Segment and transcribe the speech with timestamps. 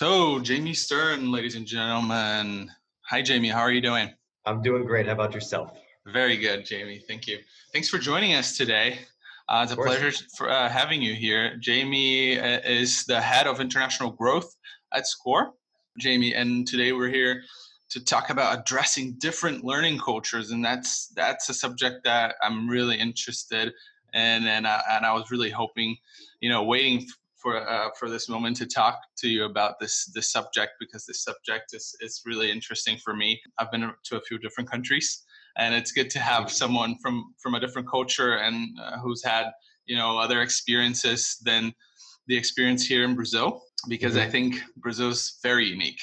[0.00, 2.70] So, Jamie Stern, ladies and gentlemen.
[3.10, 3.50] Hi, Jamie.
[3.50, 4.08] How are you doing?
[4.46, 5.04] I'm doing great.
[5.04, 5.78] How about yourself?
[6.06, 7.02] Very good, Jamie.
[7.06, 7.40] Thank you.
[7.74, 9.00] Thanks for joining us today.
[9.46, 11.54] Uh, it's a pleasure for uh, having you here.
[11.58, 14.56] Jamie uh, is the head of international growth
[14.94, 15.52] at SCORE.
[15.98, 17.42] Jamie, and today we're here
[17.90, 22.96] to talk about addressing different learning cultures, and that's that's a subject that I'm really
[22.96, 23.74] interested
[24.14, 25.94] in, and I, and I was really hoping,
[26.40, 27.06] you know, waiting
[27.40, 31.22] for uh, for this moment to talk to you about this this subject because this
[31.22, 33.40] subject is is really interesting for me.
[33.58, 35.24] I've been to a few different countries,
[35.56, 39.46] and it's good to have someone from from a different culture and uh, who's had
[39.86, 41.74] you know other experiences than
[42.26, 44.28] the experience here in Brazil because mm-hmm.
[44.28, 46.00] I think Brazil's very unique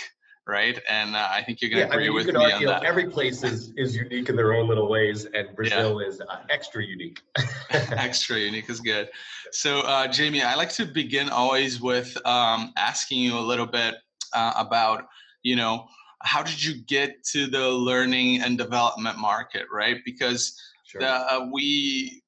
[0.47, 0.79] right?
[0.89, 2.83] And uh, I think you're going to yeah, agree I mean, with me on that.
[2.83, 6.07] Every place is, is unique in their own little ways, and Brazil yeah.
[6.07, 7.21] is uh, extra unique.
[7.69, 9.09] extra unique is good.
[9.51, 13.95] So, uh, Jamie, I like to begin always with um, asking you a little bit
[14.33, 15.05] uh, about,
[15.43, 15.87] you know,
[16.23, 19.97] how did you get to the learning and development market, right?
[20.05, 21.01] Because sure.
[21.01, 22.23] the, uh, we,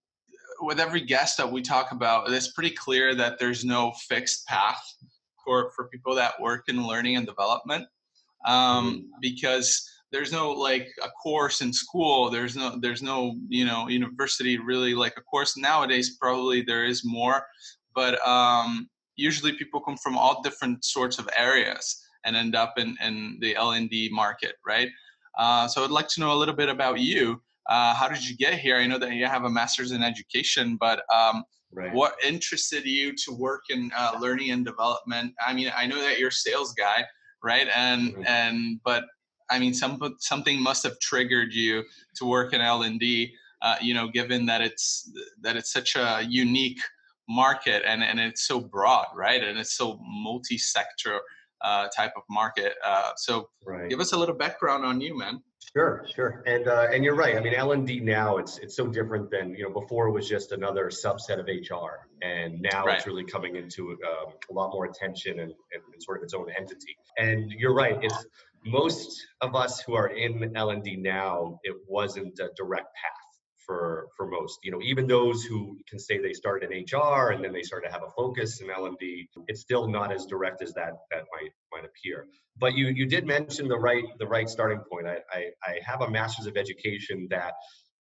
[0.61, 4.93] with every guest that we talk about, it's pretty clear that there's no fixed path
[5.43, 7.87] for, for people that work in learning and development
[8.45, 9.05] um, mm-hmm.
[9.21, 14.57] because there's no like a course in school there's no there's no you know university
[14.57, 15.57] really like a course.
[15.57, 17.45] Nowadays probably there is more
[17.95, 22.95] but um, usually people come from all different sorts of areas and end up in,
[23.03, 24.89] in the l&d market right?
[25.37, 27.41] Uh, so i'd like to know a little bit about you.
[27.69, 28.77] Uh, how did you get here?
[28.77, 31.93] I know that you have a master's in education but um, right.
[31.93, 35.33] what interested you to work in uh, learning and development?
[35.45, 37.05] I mean i know that you're a sales guy
[37.43, 37.67] right?
[37.75, 38.23] And mm-hmm.
[38.27, 39.05] and but
[39.49, 41.83] I mean, some something must have triggered you
[42.15, 43.33] to work in L and D.
[43.61, 46.79] Uh, you know, given that it's that it's such a unique
[47.27, 49.43] market and and it's so broad, right?
[49.43, 51.19] And it's so multi-sector
[51.61, 52.73] uh, type of market.
[52.85, 53.89] Uh, so, right.
[53.89, 55.41] give us a little background on you, man.
[55.75, 57.35] Sure, sure, and uh, and you're right.
[57.35, 60.07] I mean, L and D now it's it's so different than you know before.
[60.07, 62.97] It was just another subset of HR, and now right.
[62.97, 66.47] it's really coming into um, a lot more attention and, and, sort of its own
[66.57, 66.97] entity.
[67.17, 67.99] And you're right.
[68.01, 68.25] It's
[68.65, 71.59] most of us who are in L and D now.
[71.63, 73.18] It wasn't a direct path
[73.69, 74.59] for for most.
[74.63, 77.83] You know, even those who can say they started in HR and then they start
[77.85, 81.51] to have a focus in L&D, it's still not as direct as that that might
[81.71, 82.25] might appear.
[82.57, 85.05] But you you did mention the right the right starting point.
[85.05, 87.53] I I, I have a master's of education that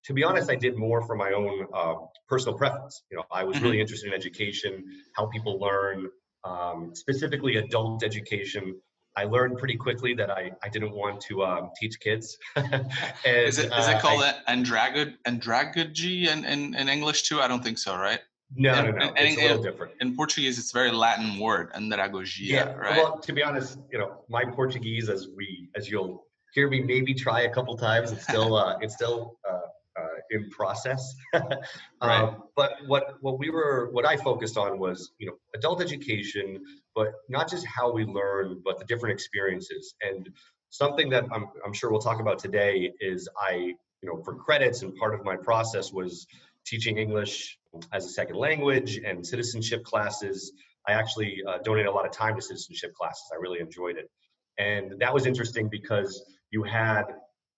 [0.05, 1.95] to be honest, I did more for my own uh,
[2.27, 3.03] personal preference.
[3.11, 3.81] You know, I was really mm-hmm.
[3.81, 4.83] interested in education,
[5.15, 6.07] how people learn,
[6.45, 8.79] um, specifically adult education,
[9.15, 12.37] I learned pretty quickly that I, I didn't want to um, teach kids.
[12.55, 12.85] and,
[13.25, 17.41] is, it, is it uh, called I, andragog- andragogy in, in, in English too?
[17.41, 18.19] I don't think so, right?
[18.55, 19.13] No, no, no.
[19.15, 19.93] it's a little different.
[20.01, 22.97] In Portuguese, it's a very Latin word, andragogia, yeah, right?
[22.97, 27.13] Well, to be honest, you know, my Portuguese, as we, as you'll hear me maybe
[27.13, 29.59] try a couple times, it's still, uh, it's still uh,
[29.99, 31.13] uh, in process.
[31.33, 31.53] right.
[32.01, 36.59] Um, but what what we were, what I focused on was, you know, adult education,
[36.99, 39.95] but not just how we learn, but the different experiences.
[40.01, 40.27] And
[40.69, 44.81] something that I'm, I'm sure we'll talk about today is I, you know, for credits
[44.81, 46.27] and part of my process was
[46.65, 47.57] teaching English
[47.93, 50.51] as a second language and citizenship classes.
[50.89, 53.23] I actually uh, donated a lot of time to citizenship classes.
[53.31, 54.09] I really enjoyed it.
[54.57, 56.21] And that was interesting because
[56.51, 57.03] you had,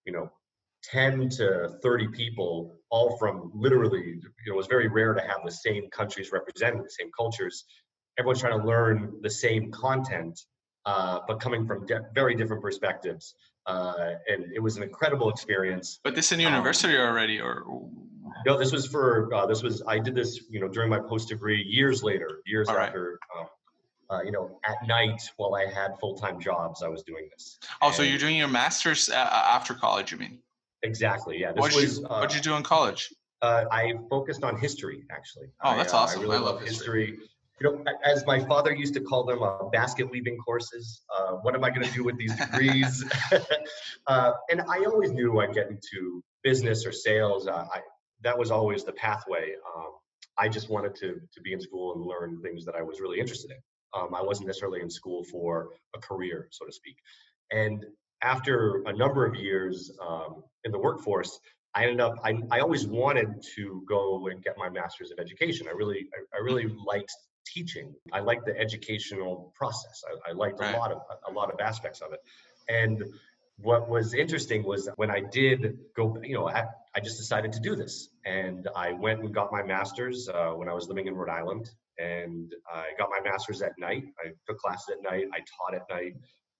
[0.04, 0.30] you know,
[0.84, 5.38] 10 to 30 people, all from literally, you know, it was very rare to have
[5.44, 7.64] the same countries represented, the same cultures,
[8.18, 10.40] everyone's trying to learn the same content,
[10.84, 13.34] uh, but coming from de- very different perspectives.
[13.66, 16.00] Uh, and it was an incredible experience.
[16.02, 17.64] But this in um, university um, already, or
[18.44, 18.58] no?
[18.58, 21.62] This was for uh, this was I did this you know during my post degree
[21.62, 23.20] years later, years All after.
[23.34, 23.40] Right.
[23.40, 23.46] Um,
[24.10, 27.58] uh, you know, at night while I had full time jobs, I was doing this.
[27.80, 30.12] Oh, and so you're doing your master's uh, after college?
[30.12, 30.40] You mean?
[30.82, 31.40] Exactly.
[31.40, 31.52] Yeah.
[31.52, 33.14] What did you, uh, you do in college?
[33.40, 35.46] Uh, I focused on history, actually.
[35.64, 36.20] Oh, that's I, awesome.
[36.20, 37.06] I really I love history.
[37.06, 37.28] history
[37.62, 41.02] you know, as my father used to call them, uh, basket weaving courses.
[41.14, 43.04] Uh, what am I going to do with these degrees?
[44.06, 47.46] uh, and I always knew I'd get into business or sales.
[47.46, 47.80] Uh, I,
[48.22, 49.52] that was always the pathway.
[49.76, 49.90] Um,
[50.38, 53.20] I just wanted to to be in school and learn things that I was really
[53.20, 53.58] interested in.
[53.94, 56.96] Um, I wasn't necessarily in school for a career, so to speak.
[57.50, 57.84] And
[58.22, 61.38] after a number of years um, in the workforce,
[61.74, 62.14] I ended up.
[62.24, 65.68] I, I always wanted to go and get my master's of education.
[65.68, 67.12] I really, I, I really liked
[67.46, 67.94] teaching.
[68.12, 70.02] I liked the educational process.
[70.08, 70.74] I, I liked right.
[70.74, 70.98] a lot of
[71.28, 72.20] a lot of aspects of it.
[72.68, 73.02] And
[73.58, 77.52] what was interesting was that when I did go, you know, I, I just decided
[77.52, 81.06] to do this, and I went and got my master's uh, when I was living
[81.06, 81.70] in Rhode Island.
[81.98, 84.04] and I got my master's at night.
[84.24, 85.26] I took classes at night.
[85.32, 86.14] I taught at night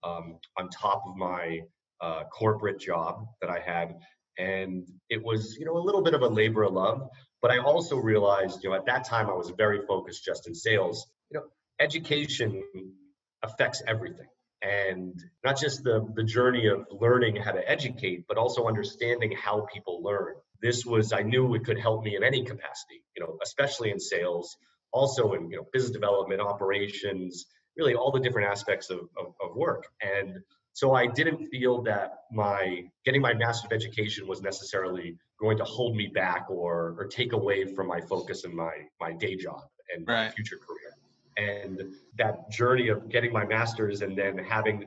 [0.05, 1.61] um, on top of my
[2.01, 3.97] uh, corporate job that I had,
[4.39, 7.09] and it was you know a little bit of a labor of love.
[7.43, 10.55] But I also realized, you know, at that time I was very focused just in
[10.55, 11.07] sales.
[11.31, 11.47] You know,
[11.81, 12.63] education
[13.43, 14.29] affects everything
[14.63, 19.67] and not just the, the journey of learning how to educate, but also understanding how
[19.73, 20.35] people learn.
[20.61, 23.99] This was, I knew it could help me in any capacity, you know, especially in
[23.99, 24.57] sales,
[24.93, 27.47] also in, you know, business development, operations,
[27.77, 29.87] really all the different aspects of, of, of work.
[30.01, 30.39] And
[30.73, 35.65] so I didn't feel that my getting my master's of education was necessarily going to
[35.65, 39.63] hold me back or, or take away from my focus in my, my day job
[39.95, 40.27] and right.
[40.27, 40.97] my future career
[41.37, 41.83] and
[42.17, 44.85] that journey of getting my master's and then having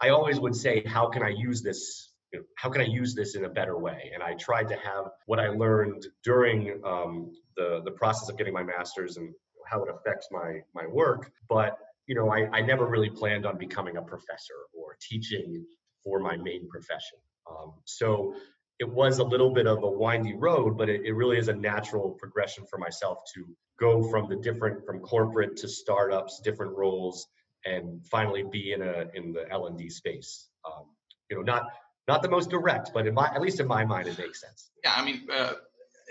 [0.00, 2.12] i always would say how can i use this
[2.56, 5.38] how can i use this in a better way and i tried to have what
[5.38, 9.32] i learned during um, the the process of getting my master's and
[9.66, 13.58] how it affects my my work but you know I, I never really planned on
[13.58, 15.64] becoming a professor or teaching
[16.02, 17.18] for my main profession
[17.50, 18.34] um, so
[18.78, 21.54] it was a little bit of a windy road, but it, it really is a
[21.54, 23.46] natural progression for myself to
[23.78, 27.26] go from the different from corporate to startups, different roles,
[27.64, 30.48] and finally be in a in the L and D space.
[30.66, 30.84] Um,
[31.30, 31.70] you know, not
[32.06, 34.70] not the most direct, but in my at least in my mind, it makes sense.
[34.84, 35.54] Yeah, I mean, uh,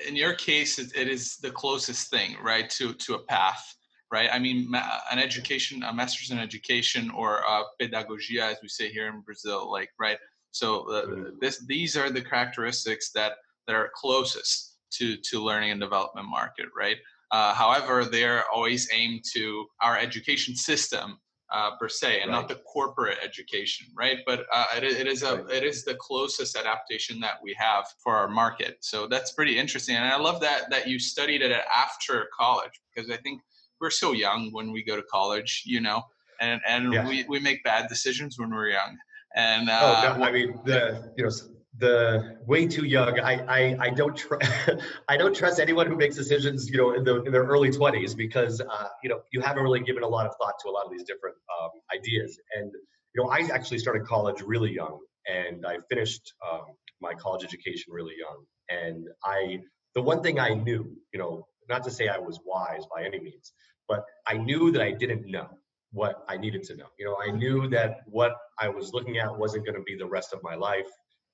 [0.07, 3.75] in your case, it, it is the closest thing, right, to to a path,
[4.11, 4.29] right?
[4.31, 4.71] I mean,
[5.11, 9.71] an education, a master's in education, or a pedagogia, as we say here in Brazil,
[9.71, 10.17] like right
[10.55, 11.23] so uh, mm-hmm.
[11.41, 13.33] this, these are the characteristics that,
[13.67, 16.95] that are closest to, to learning and development market, right?
[17.31, 21.19] Uh, however, they're always aimed to our education system
[21.51, 22.37] uh, per se, and right.
[22.37, 24.19] not the corporate education, right?
[24.25, 28.15] But uh, it, it is a it is the closest adaptation that we have for
[28.15, 28.77] our market.
[28.79, 33.11] So that's pretty interesting, and I love that that you studied it after college because
[33.11, 33.41] I think
[33.79, 36.03] we're so young when we go to college, you know,
[36.39, 37.07] and and yeah.
[37.07, 38.97] we we make bad decisions when we're young.
[39.35, 41.31] And uh, oh, no, I mean the you know
[41.77, 43.19] the way too young.
[43.19, 44.41] I I, I don't tr-
[45.07, 48.15] I don't trust anyone who makes decisions you know in the in their early twenties
[48.15, 50.85] because uh, you know you haven't really given a lot of thought to a lot
[50.85, 52.39] of these different um, ideas.
[52.55, 52.71] And
[53.13, 56.65] you know I actually started college really young, and I finished um,
[57.01, 58.45] my college education really young.
[58.69, 59.59] And I
[59.95, 63.19] the one thing I knew, you know, not to say I was wise by any
[63.19, 63.53] means,
[63.87, 65.49] but I knew that I didn't know
[65.91, 66.87] what I needed to know.
[66.99, 70.05] You know, I knew that what I was looking at wasn't going to be the
[70.05, 70.89] rest of my life.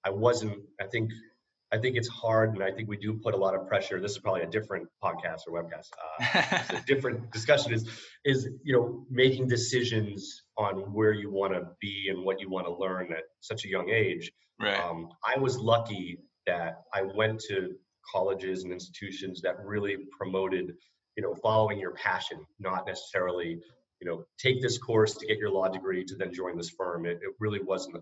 [0.06, 0.60] I wasn't.
[0.80, 1.12] I think.
[1.74, 4.02] I think it's hard, and I think we do put a lot of pressure.
[4.02, 5.88] This is probably a different podcast or webcast.
[6.20, 7.74] Uh, a different discussion.
[7.74, 7.90] Is
[8.26, 12.68] is you know making decisions on where you want to be and what you want
[12.68, 14.32] to learn at such a young age.
[14.60, 14.78] Right.
[14.80, 17.76] Um, I was lucky that I went to
[18.10, 20.74] colleges and institutions that really promoted
[21.18, 23.60] you know following your passion not necessarily
[24.02, 27.06] you know, take this course to get your law degree to then join this firm.
[27.06, 28.02] It, it really wasn't um,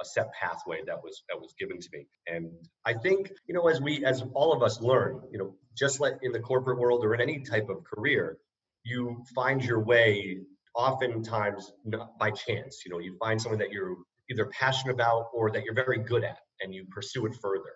[0.00, 2.06] a set pathway that was that was given to me.
[2.26, 2.50] And
[2.86, 6.14] I think, you know, as we as all of us learn, you know, just like
[6.22, 8.38] in the corporate world or in any type of career,
[8.82, 10.38] you find your way
[10.74, 12.82] oftentimes not by chance.
[12.84, 13.96] You know, you find something that you're
[14.30, 17.74] either passionate about or that you're very good at and you pursue it further.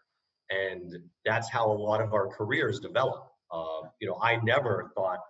[0.51, 3.27] And that's how a lot of our careers develop.
[3.53, 5.21] Uh, you know, I never thought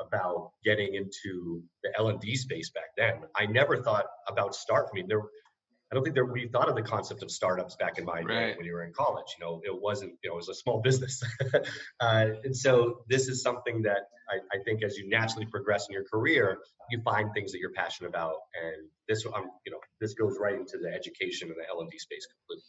[0.00, 3.22] about getting into the L&D space back then.
[3.36, 4.88] I never thought about start.
[4.92, 7.98] I mean, there, I don't think that we thought of the concept of startups back
[7.98, 8.28] in my right.
[8.28, 9.26] day when you were in college.
[9.38, 11.22] You know, it wasn't, you know, it was a small business.
[12.00, 15.92] uh, and so this is something that I, I, think as you naturally progress in
[15.92, 16.58] your career,
[16.90, 18.36] you find things that you're passionate about.
[18.60, 22.26] And this, um, you know, this goes right into the education and the L&D space
[22.26, 22.64] completely.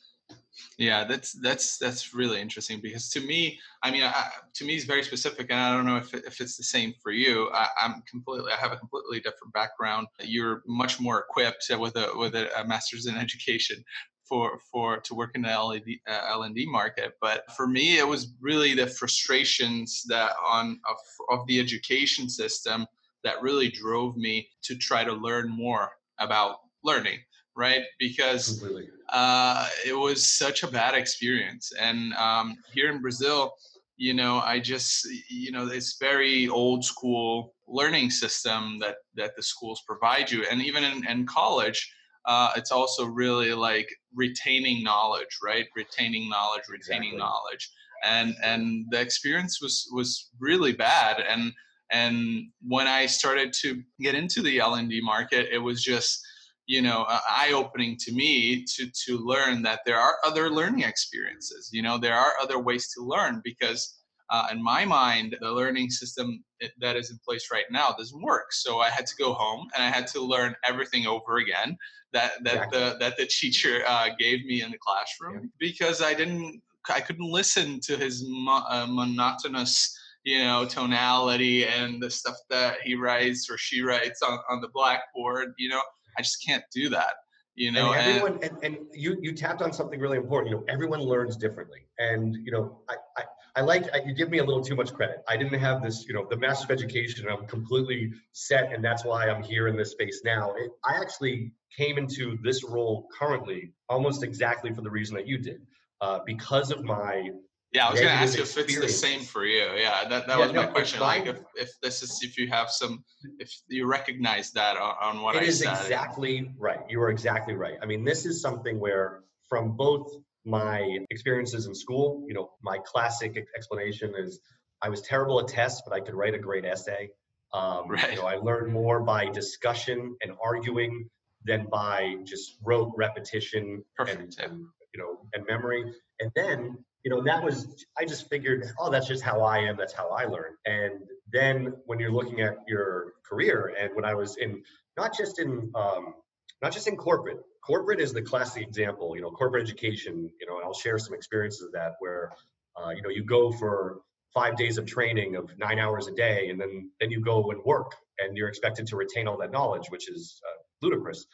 [0.78, 4.86] Yeah, that's that's that's really interesting because to me, I mean, I, to me, it's
[4.86, 7.50] very specific, and I don't know if if it's the same for you.
[7.54, 10.08] I, am completely, I have a completely different background.
[10.22, 13.84] You're much more equipped with a with a, a master's in education
[14.28, 17.14] for for to work in the LED, uh, L&D market.
[17.22, 20.98] But for me, it was really the frustrations that on of,
[21.40, 22.88] of the education system
[23.24, 27.20] that really drove me to try to learn more about learning
[27.56, 27.84] right?
[28.00, 28.64] Because
[29.10, 31.72] uh, it was such a bad experience.
[31.80, 33.54] And um, here in Brazil,
[33.98, 39.44] you know, I just, you know, it's very old school learning system that that the
[39.44, 41.92] schools provide you, and even in, in college.
[42.26, 45.66] Uh, it's also really like retaining knowledge, right?
[45.76, 47.18] Retaining knowledge, retaining exactly.
[47.18, 47.72] knowledge,
[48.06, 51.22] and and the experience was was really bad.
[51.30, 51.52] And
[51.92, 56.26] and when I started to get into the L and D market, it was just
[56.66, 61.70] you know uh, eye-opening to me to to learn that there are other learning experiences
[61.74, 65.90] you know there are other ways to learn because uh, in my mind, the learning
[65.90, 66.44] system
[66.80, 68.52] that is in place right now doesn't work.
[68.52, 71.78] So I had to go home and I had to learn everything over again
[72.14, 72.80] that that exactly.
[72.80, 75.50] the that the teacher uh, gave me in the classroom yeah.
[75.60, 82.02] because I didn't I couldn't listen to his mo- uh, monotonous you know tonality and
[82.02, 85.82] the stuff that he writes or she writes on, on the blackboard you know
[86.18, 87.14] i just can't do that
[87.56, 90.58] you know and everyone and, and, and, you you tapped on something really important you
[90.58, 91.80] know everyone learns differently.
[92.00, 93.24] And you know i i,
[93.56, 95.18] I like I, you give me a little too much credit.
[95.28, 99.06] I didn't have this you know the master of education i'm completely set and that's
[99.06, 100.54] why i'm here in this space now.
[100.58, 105.38] It, i actually came into this role currently almost exactly for the reason that you
[105.38, 105.62] did
[106.02, 107.30] uh, because of my
[107.74, 109.66] yeah, I was going to ask you if it's the same for you.
[109.76, 111.00] Yeah, that, that yeah, was my question.
[111.00, 113.04] Like, if, if this is if you have some,
[113.40, 115.72] if you recognize that on, on what it I is said.
[115.72, 116.80] exactly right.
[116.88, 117.76] You are exactly right.
[117.82, 120.12] I mean, this is something where from both
[120.46, 124.40] my experiences in school, you know, my classic explanation is
[124.82, 127.10] I was terrible at tests, but I could write a great essay.
[127.54, 128.12] Um, right.
[128.12, 131.10] You know, I learned more by discussion and arguing
[131.46, 135.92] than by just rote repetition and, and you know and memory.
[136.20, 139.76] And then you know, that was, I just figured, oh, that's just how I am.
[139.78, 140.56] That's how I learn.
[140.66, 144.64] And then when you're looking at your career and when I was in,
[144.98, 146.14] not just in, um,
[146.62, 150.58] not just in corporate, corporate is the classic example, you know, corporate education, you know,
[150.58, 152.32] and I'll share some experiences of that where,
[152.78, 154.00] uh, you know, you go for
[154.34, 157.62] five days of training of nine hours a day and then, then you go and
[157.66, 161.26] work and you're expected to retain all that knowledge, which is uh, ludicrous.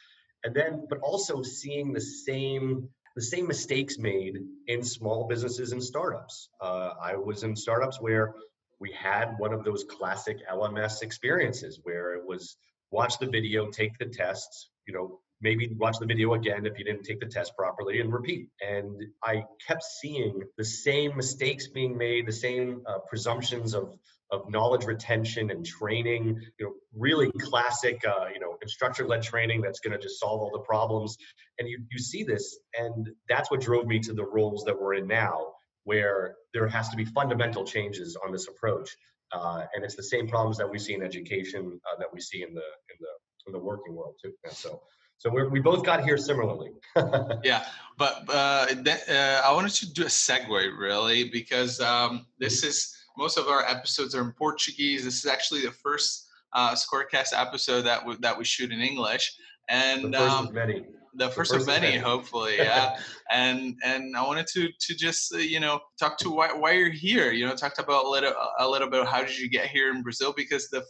[0.42, 4.38] And then, but also seeing the same the same mistakes made
[4.68, 6.48] in small businesses and startups.
[6.60, 8.34] Uh, I was in startups where
[8.78, 12.56] we had one of those classic LMS experiences where it was
[12.90, 16.84] watch the video, take the tests, you know, maybe watch the video again if you
[16.84, 18.48] didn't take the test properly and repeat.
[18.60, 23.96] And I kept seeing the same mistakes being made, the same uh, presumptions of
[24.32, 29.80] of knowledge retention and training, you know, really classic, uh, you know, instructor-led training that's
[29.80, 31.16] going to just solve all the problems.
[31.58, 34.94] And you, you see this, and that's what drove me to the roles that we're
[34.94, 35.48] in now,
[35.84, 38.96] where there has to be fundamental changes on this approach.
[39.32, 42.42] Uh, and it's the same problems that we see in education uh, that we see
[42.42, 43.12] in the in the
[43.46, 44.32] in the working world too.
[44.44, 44.80] And so,
[45.20, 46.70] so we we both got here similarly.
[47.44, 47.66] yeah,
[47.98, 52.96] but uh, th- uh, I wanted to do a segue really because um, this is
[53.18, 55.04] most of our episodes are in Portuguese.
[55.04, 59.36] This is actually the first uh, Scorecast episode that we, that we shoot in English,
[59.68, 60.86] and the first um, of many.
[61.12, 61.98] The first, the first of many, many.
[61.98, 62.96] hopefully, yeah.
[63.30, 66.88] and and I wanted to to just uh, you know talk to why, why you're
[66.88, 67.30] here.
[67.30, 69.04] You know, talk about a little a little bit.
[69.06, 70.32] How did you get here in Brazil?
[70.34, 70.82] Because the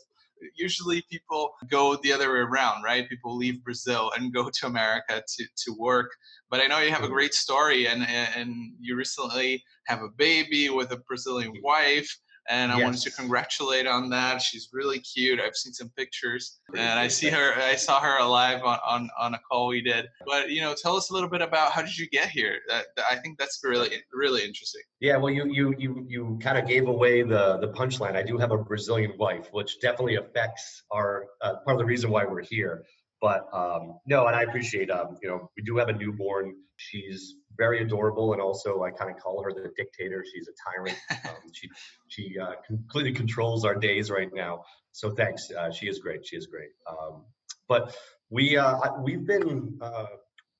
[0.57, 3.09] usually people go the other way around, right?
[3.09, 6.11] People leave Brazil and go to America to, to work.
[6.51, 7.15] But I know you have a mm-hmm.
[7.15, 12.11] great story and, and you recently have a baby with a Brazilian wife
[12.51, 12.85] and I yes.
[12.85, 14.43] wanted to congratulate on that.
[14.43, 15.41] She's really cute.
[15.41, 17.55] I've seen some pictures, and I see her.
[17.55, 20.07] I saw her alive on, on, on a call we did.
[20.27, 22.59] But you know, tell us a little bit about how did you get here?
[22.69, 24.83] That, that I think that's really really interesting.
[25.01, 28.17] Yeah, well, you you you you kind of gave away the the punchline.
[28.17, 32.11] I do have a Brazilian wife, which definitely affects our uh, part of the reason
[32.11, 32.85] why we're here.
[33.21, 36.55] But um, no, and I appreciate um, you know we do have a newborn.
[36.77, 40.25] She's very adorable, and also I kind of call her the dictator.
[40.33, 40.97] She's a tyrant.
[41.29, 41.69] Um, she
[42.09, 44.65] she uh, completely controls our days right now.
[44.93, 45.51] So thanks.
[45.51, 46.27] Uh, she is great.
[46.27, 46.71] She is great.
[46.89, 47.25] Um,
[47.69, 47.95] but
[48.31, 50.07] we uh, we've been uh,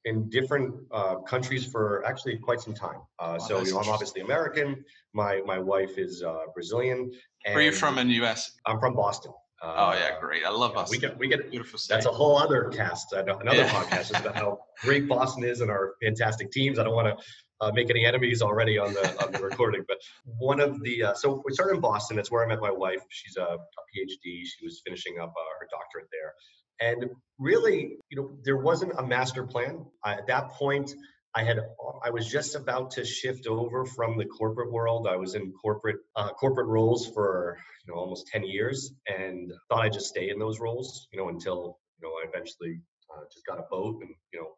[0.05, 3.01] in different uh, countries for actually quite some time.
[3.19, 4.85] Uh, oh, so you know, I'm obviously American.
[5.15, 6.23] My my wife is
[6.55, 7.11] Brazilian.
[7.47, 8.53] Where are you from in the U.S.?
[8.67, 9.33] I'm from Boston.
[9.63, 10.43] Uh, oh yeah, great!
[10.45, 10.97] I love Boston.
[10.97, 11.79] We get we get beautiful.
[11.79, 11.95] State.
[11.95, 13.69] That's a whole other cast, another yeah.
[13.69, 16.79] podcast about how great Boston is and our fantastic teams.
[16.79, 17.25] I don't want to
[17.61, 21.15] uh, make any enemies already on the on the recording, but one of the uh,
[21.15, 22.17] so we started in Boston.
[22.17, 23.01] That's where I met my wife.
[23.11, 24.45] She's a, a PhD.
[24.47, 26.33] She was finishing up uh, her doctorate there,
[26.81, 30.95] and really, you know, there wasn't a master plan at that point.
[31.35, 31.61] I had
[32.05, 35.07] I was just about to shift over from the corporate world.
[35.07, 37.57] I was in corporate uh, corporate roles for
[37.87, 41.29] you know almost ten years, and thought I'd just stay in those roles, you know,
[41.29, 42.81] until you know I eventually
[43.13, 44.49] uh, just got a boat and you know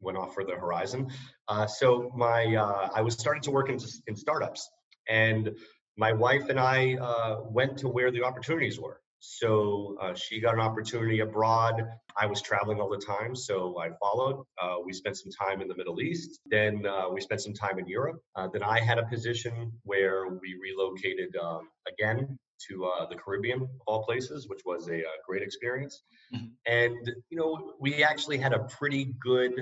[0.00, 1.10] went off for the horizon.
[1.48, 4.70] Uh, so my uh, I was starting to work in, in startups,
[5.08, 5.50] and
[5.98, 9.01] my wife and I uh, went to where the opportunities were.
[9.24, 11.80] So uh, she got an opportunity abroad.
[12.20, 14.42] I was traveling all the time, so I followed.
[14.60, 16.40] Uh, we spent some time in the Middle East.
[16.46, 18.20] Then uh, we spent some time in Europe.
[18.34, 22.36] Uh, then I had a position where we relocated um, again
[22.68, 26.02] to uh, the Caribbean, of all places, which was a, a uh, great experience.
[26.34, 26.46] Mm-hmm.
[26.66, 29.52] And you know, we actually had a pretty good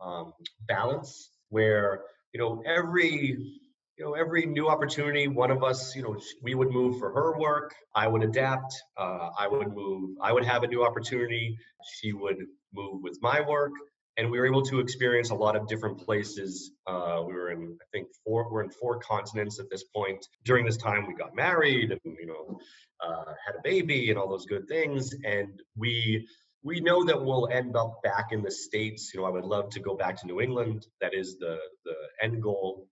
[0.00, 0.32] um,
[0.66, 2.00] balance where
[2.32, 3.60] you know every
[3.98, 7.38] you know, every new opportunity, one of us, you know, we would move for her
[7.38, 7.74] work.
[7.94, 8.74] I would adapt.
[8.96, 10.16] Uh, I would move.
[10.20, 11.56] I would have a new opportunity.
[11.98, 12.38] She would
[12.72, 13.72] move with my work,
[14.16, 16.72] and we were able to experience a lot of different places.
[16.88, 18.50] Uh, we were in, I think, four.
[18.50, 20.26] We're in four continents at this point.
[20.44, 22.58] During this time, we got married, and you know,
[23.00, 25.14] uh, had a baby, and all those good things.
[25.24, 26.26] And we
[26.64, 29.12] we know that we'll end up back in the states.
[29.14, 30.86] You know, I would love to go back to New England.
[31.00, 32.88] That is the the end goal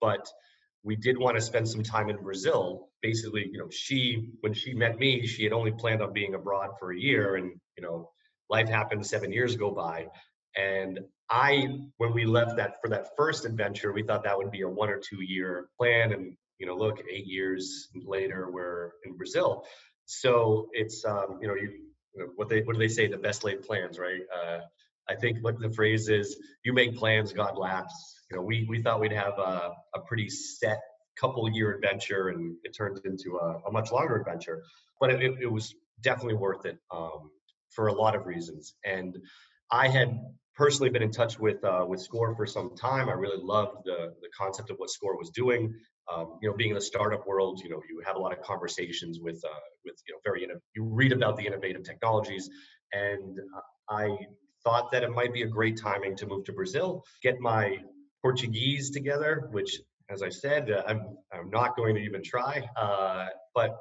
[0.00, 0.26] but
[0.82, 2.88] we did want to spend some time in Brazil.
[3.02, 6.70] Basically, you know, she when she met me, she had only planned on being abroad
[6.78, 8.10] for a year, and you know,
[8.48, 9.04] life happened.
[9.06, 10.06] Seven years go by,
[10.56, 11.00] and
[11.30, 14.68] I, when we left that for that first adventure, we thought that would be a
[14.68, 19.64] one or two year plan, and you know, look, eight years later, we're in Brazil.
[20.06, 21.70] So it's um, you know, you,
[22.14, 23.08] you know, what they what do they say?
[23.08, 24.22] The best laid plans, right?
[24.34, 24.60] Uh,
[25.08, 28.82] I think what the phrase is, you make plans, God laughs you know, we, we
[28.82, 30.80] thought we'd have a, a pretty set
[31.18, 34.62] couple year adventure and it turned into a, a much longer adventure,
[35.00, 37.30] but it, it, was definitely worth it um,
[37.70, 38.74] for a lot of reasons.
[38.84, 39.16] And
[39.70, 40.20] I had
[40.54, 43.08] personally been in touch with uh, with Score for some time.
[43.08, 45.74] I really loved the the concept of what Score was doing.
[46.12, 48.42] Um, you know, being in the startup world, you know, you have a lot of
[48.42, 52.48] conversations with uh, with you know very you read about the innovative technologies,
[52.92, 53.38] and
[53.90, 54.16] I
[54.64, 57.78] thought that it might be a great timing to move to Brazil, get my
[58.22, 62.68] Portuguese together, which, as I said, uh, I'm, I'm not going to even try.
[62.76, 63.76] Uh, but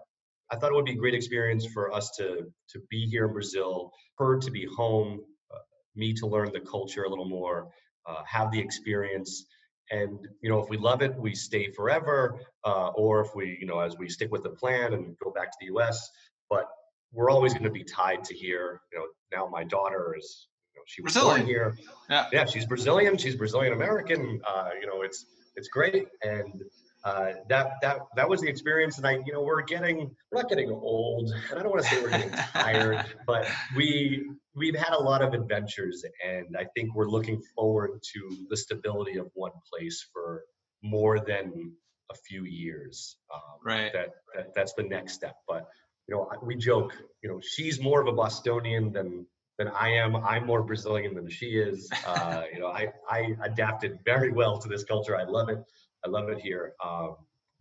[0.52, 3.34] I thought it would be a great experience for us to, to be here in
[3.34, 5.22] Brazil, her to be home,
[5.54, 5.58] uh,
[5.96, 7.70] me to learn the culture a little more,
[8.06, 9.46] uh, have the experience.
[9.92, 12.40] And, you know, if we love it, we stay forever.
[12.66, 15.52] Uh, or if we, you know, as we stick with the plan and go back
[15.52, 16.10] to the US,
[16.50, 16.68] but
[17.12, 18.82] we're always going to be tied to here.
[18.92, 20.48] You know, now my daughter is
[20.86, 21.40] she was Brazilian.
[21.42, 21.78] born here.
[22.10, 22.28] Yeah.
[22.32, 23.18] yeah, she's Brazilian.
[23.18, 24.42] She's Brazilian American.
[24.48, 25.26] Uh, you know, it's
[25.56, 26.64] it's great, and
[27.04, 28.98] uh, that that that was the experience.
[28.98, 31.90] And I, you know, we're getting we're not getting old, and I don't want to
[31.90, 36.96] say we're getting tired, but we we've had a lot of adventures, and I think
[36.96, 40.44] we're looking forward to the stability of one place for
[40.84, 41.74] more than
[42.12, 43.18] a few years.
[43.34, 43.92] Um, right.
[43.94, 45.68] That, that that's the next step, but
[46.08, 49.26] you know, we joke, you know, she's more of a Bostonian than
[49.58, 50.16] than I am.
[50.16, 51.90] I'm more Brazilian than she is.
[52.06, 55.18] Uh, you know, I, I adapted very well to this culture.
[55.18, 55.60] I love it.
[56.06, 56.74] I love it here.
[56.84, 57.16] Um,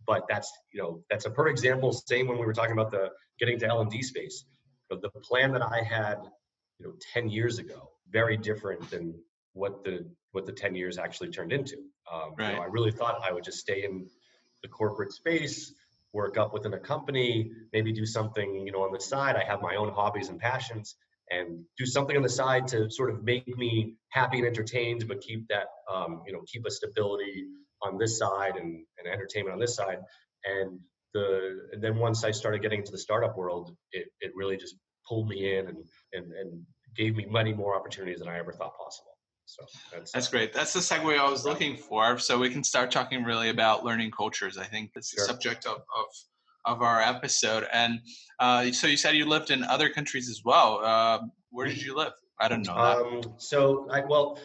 [0.05, 1.91] but that's, you know, that's a perfect example.
[1.91, 4.45] Same when we were talking about the getting to L&D space.
[4.89, 6.17] But the plan that I had,
[6.79, 9.13] you know, 10 years ago, very different than
[9.53, 11.77] what the what the 10 years actually turned into.
[12.11, 12.51] Um, right.
[12.51, 14.07] you know, I really thought I would just stay in
[14.61, 15.73] the corporate space,
[16.13, 19.35] work up within a company, maybe do something, you know, on the side.
[19.35, 20.95] I have my own hobbies and passions
[21.29, 25.21] and do something on the side to sort of make me happy and entertained, but
[25.21, 27.45] keep that, um, you know, keep a stability
[27.81, 29.99] on this side and, and entertainment on this side.
[30.45, 30.79] And
[31.13, 34.75] the and then once I started getting into the startup world, it, it really just
[35.07, 35.77] pulled me in and,
[36.13, 36.63] and, and
[36.95, 39.11] gave me many more opportunities than I ever thought possible.
[39.45, 39.63] So
[39.93, 40.51] that's, that's great.
[40.51, 42.19] That's the segue I was looking for.
[42.19, 44.57] So we can start talking really about learning cultures.
[44.57, 45.25] I think that's sure.
[45.25, 46.05] the subject of, of
[46.67, 47.65] of our episode.
[47.73, 48.01] And
[48.39, 50.81] uh, so you said you lived in other countries as well.
[50.83, 52.13] Uh, where did you live?
[52.39, 52.75] I don't know.
[52.75, 54.37] Um, so I well,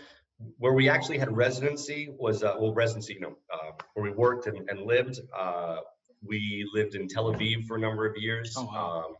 [0.58, 4.46] where we actually had residency was uh, well residency, you know, uh, where we worked
[4.46, 5.20] and, and lived.
[5.36, 5.78] Uh,
[6.24, 8.54] we lived in Tel Aviv for a number of years.
[8.56, 9.04] Oh, wow.
[9.06, 9.14] um,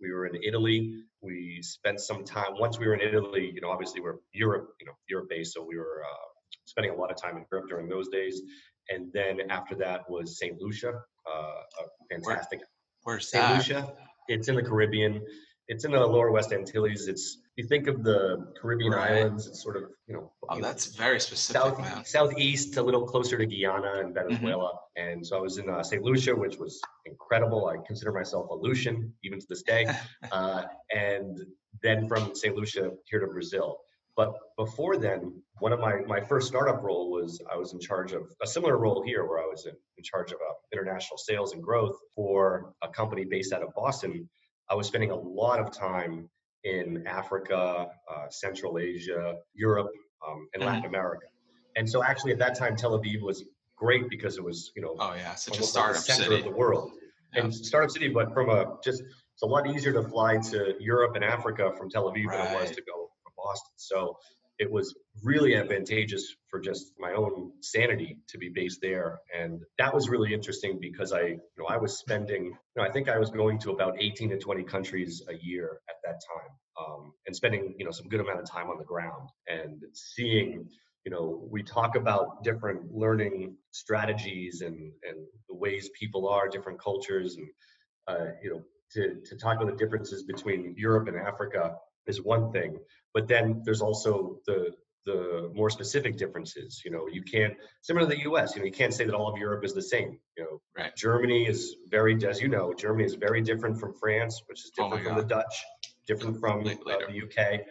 [0.00, 1.02] we were in Italy.
[1.22, 2.58] We spent some time.
[2.58, 5.64] Once we were in Italy, you know, obviously we're Europe, you know, Europe based, so
[5.64, 6.26] we were uh,
[6.66, 8.42] spending a lot of time in Europe during those days.
[8.90, 10.60] And then after that was St.
[10.60, 10.92] Lucia,
[11.34, 12.60] uh, fantastic.
[13.02, 13.56] Where, where's St.
[13.56, 13.92] Lucia.
[14.28, 15.22] It's in the Caribbean.
[15.68, 17.08] It's in the lower West Antilles.
[17.08, 19.12] It's you think of the Caribbean right.
[19.12, 19.46] islands.
[19.46, 20.32] It's sort of you know.
[20.48, 21.60] Oh, you that's know, very specific.
[21.60, 22.04] South, man.
[22.04, 24.28] Southeast, a little closer to Guyana and mm-hmm.
[24.28, 24.70] Venezuela.
[24.98, 25.10] Mm-hmm.
[25.10, 26.02] And so I was in uh, St.
[26.02, 27.66] Lucia, which was incredible.
[27.66, 29.86] I consider myself a Lucian even to this day.
[30.32, 30.62] uh,
[30.94, 31.38] and
[31.82, 32.54] then from St.
[32.54, 33.78] Lucia here to Brazil.
[34.18, 38.10] But before then, one of my, my first startup role was I was in charge
[38.10, 41.52] of a similar role here where I was in, in charge of uh, international sales
[41.52, 44.28] and growth for a company based out of Boston.
[44.68, 46.28] I was spending a lot of time
[46.64, 49.92] in Africa, uh, Central Asia, Europe,
[50.26, 50.88] um, and Latin mm-hmm.
[50.88, 51.26] America.
[51.76, 53.44] And so actually at that time, Tel Aviv was
[53.76, 56.38] great because it was, you know, oh yeah, such a startup like center city.
[56.38, 56.90] of the world.
[57.34, 57.44] Yeah.
[57.44, 61.12] And startup city, but from a just it's a lot easier to fly to Europe
[61.14, 62.42] and Africa from Tel Aviv right.
[62.42, 63.08] than it was to go
[63.48, 63.72] Boston.
[63.76, 64.18] So
[64.58, 69.94] it was really advantageous for just my own sanity to be based there and that
[69.94, 73.18] was really interesting because i you know i was spending you know i think i
[73.18, 77.36] was going to about 18 to 20 countries a year at that time um, and
[77.36, 80.68] spending you know some good amount of time on the ground and seeing
[81.08, 86.78] you know, we talk about different learning strategies and, and the ways people are, different
[86.78, 87.48] cultures, and
[88.08, 92.52] uh, you know, to, to talk about the differences between Europe and Africa is one
[92.52, 92.78] thing,
[93.18, 94.70] but then there's also the
[95.04, 96.82] the more specific differences.
[96.84, 98.54] You know, you can't similar to the U.S.
[98.54, 100.20] You know, you can't say that all of Europe is the same.
[100.36, 100.94] You know, right.
[100.94, 104.84] Germany is very, as you know, Germany is very different from France, which is Oh
[104.84, 105.64] different my from the Dutch,
[106.06, 106.74] different from uh,
[107.08, 107.62] the UK,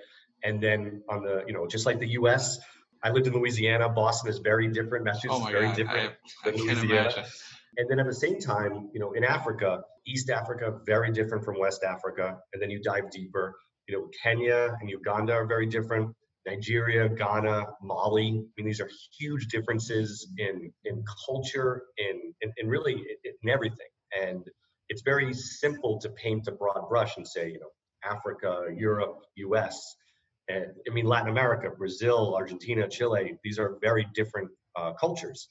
[0.43, 2.59] and then on the you know just like the U.S.
[3.01, 3.87] I lived in Louisiana.
[3.87, 5.05] Boston is very different.
[5.05, 6.11] Massachusetts Oh is very God, different.
[6.43, 7.01] I, I than Louisiana.
[7.03, 7.23] imagine.
[7.77, 11.57] And then at the same time, you know, in Africa, East Africa, very different from
[11.57, 12.37] West Africa.
[12.51, 13.55] And then you dive deeper.
[13.87, 16.15] You know, Kenya and Uganda are very different.
[16.45, 18.27] Nigeria, Ghana, Mali.
[18.27, 23.49] I mean, these are huge differences in in culture, in in, in really in, in
[23.49, 23.91] everything.
[24.21, 24.45] And
[24.89, 27.71] it's very simple to paint a broad brush and say, you know,
[28.03, 29.77] Africa, Europe, U.S.
[30.47, 33.37] And I mean, Latin America, Brazil, Argentina, Chile.
[33.43, 35.49] These are very different uh, cultures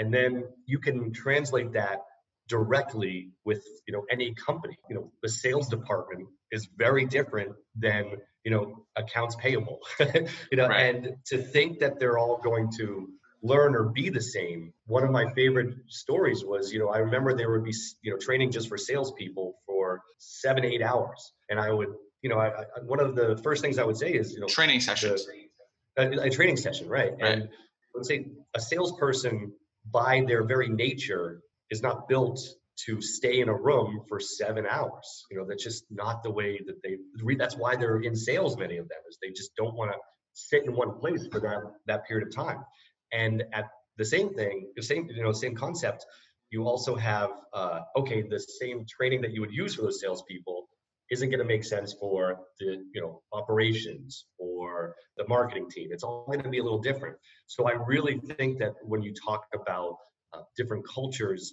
[0.00, 1.98] and then you can translate that
[2.48, 8.04] directly with you know any company you know the sales department is very different than
[8.44, 10.94] you know accounts payable you know Right.
[10.94, 13.08] and to think that they're all going to
[13.42, 17.34] learn or be the same one of my favorite stories was you know i remember
[17.34, 21.70] there would be you know training just for salespeople for seven eight hours and i
[21.72, 21.88] would
[22.22, 24.46] you know I, I, one of the first things i would say is you know
[24.46, 25.26] Training sessions.
[25.96, 27.12] a, a training session, right?
[27.20, 27.32] Right.
[27.32, 27.48] And
[27.94, 29.52] let's say a salesperson,
[29.90, 32.38] by their very nature, is not built
[32.86, 35.26] to stay in a room for seven hours.
[35.30, 36.96] You know, that's just not the way that they.
[37.36, 38.56] That's why they're in sales.
[38.56, 39.98] Many of them is they just don't want to
[40.34, 42.64] sit in one place for that that period of time.
[43.12, 43.64] And at
[43.96, 46.04] the same thing, the same you know same concept.
[46.50, 50.68] You also have uh, okay, the same training that you would use for those salespeople
[51.10, 55.88] isn't going to make sense for the you know operations or the marketing team.
[55.90, 57.16] It's all going to be a little different.
[57.46, 59.96] So I really think that when you talk about
[60.32, 61.52] uh, different cultures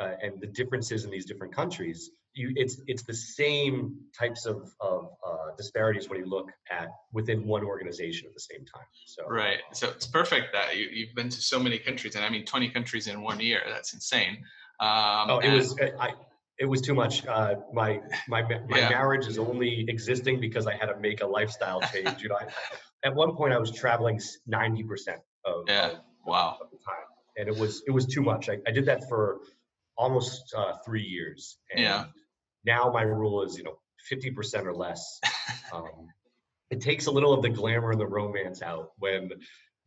[0.00, 4.70] uh, and the differences in these different countries, you, it's it's the same types of,
[4.80, 8.84] of uh, disparities when you look at within one organization at the same time.
[9.06, 9.58] So Right.
[9.72, 12.68] So it's perfect that you, you've been to so many countries, and I mean 20
[12.70, 13.62] countries in one year.
[13.66, 14.38] That's insane.
[14.80, 16.12] Um, Oh, it and- was I.
[16.58, 17.26] It was too much.
[17.26, 18.88] Uh, my my my Yeah.
[18.88, 22.22] marriage is only existing because I had to make a lifestyle change.
[22.22, 22.46] You know, I,
[23.04, 25.96] at one point I was traveling ninety percent of, Yeah.
[26.26, 26.56] Wow.
[26.62, 27.04] of the time,
[27.36, 28.48] and it was it was too much.
[28.48, 29.40] I, I did that for
[29.96, 31.58] almost uh, three years.
[31.72, 32.04] And Yeah.
[32.64, 33.78] Now my rule is you know
[34.08, 35.20] fifty percent or less.
[35.72, 36.06] Um,
[36.70, 39.30] it takes a little of the glamour and the romance out when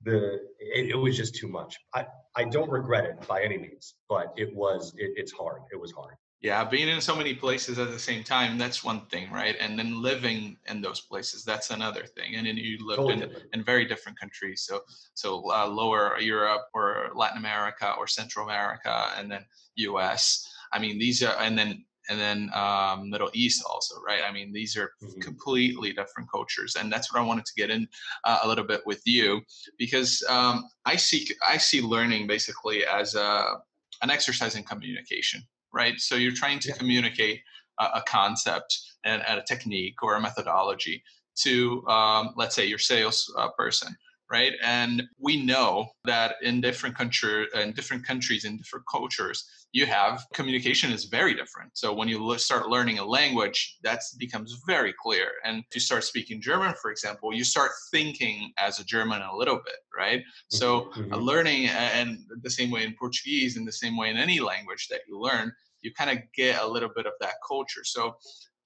[0.03, 1.77] the it, it was just too much.
[1.93, 5.61] I I don't regret it by any means, but it was it, it's hard.
[5.71, 6.15] It was hard.
[6.41, 9.57] Yeah, being in so many places at the same time, that's one thing, right?
[9.59, 12.35] And then living in those places, that's another thing.
[12.35, 14.63] And then you live Totally in, in very different countries.
[14.65, 14.81] So,
[15.15, 19.43] so uh, lower Europe or Latin America or Central America, and then
[19.75, 20.49] U.S.
[20.71, 24.21] I mean, these are, and then and then um, Middle East also, right?
[24.27, 25.21] I mean, these are Mhm.
[25.21, 27.87] completely different cultures, and that's what I wanted to get in
[28.23, 29.41] uh, a little bit with you,
[29.77, 33.57] because um, I see I see learning basically as a
[34.01, 35.99] an exercise in communication, right?
[35.99, 36.75] So you're trying to Yeah.
[36.75, 37.41] communicate
[37.79, 41.03] a, a concept and, and a technique or a methodology
[41.43, 43.95] to, um, let's say, your sales uh, person,
[44.31, 44.53] right?
[44.63, 50.25] And we know that in different country, in different countries, in different cultures, you have
[50.33, 51.77] communication is very different.
[51.77, 55.31] So when you start learning a language, that becomes very clear.
[55.43, 59.35] And if you start speaking German, for example, you start thinking as a German a
[59.35, 60.23] little bit, right?
[60.49, 61.23] So Mhm, uh, mhm.
[61.23, 65.01] learning and the same way in Portuguese and the same way in any language that
[65.07, 67.83] you learn, you kind of get a little bit of that culture.
[67.83, 68.17] So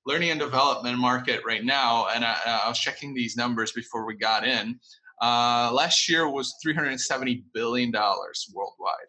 [0.05, 4.15] learning and development market right now, and I, I was checking these numbers before we
[4.15, 4.79] got in.
[5.21, 9.07] Uh, last year was 370 billion dollars worldwide.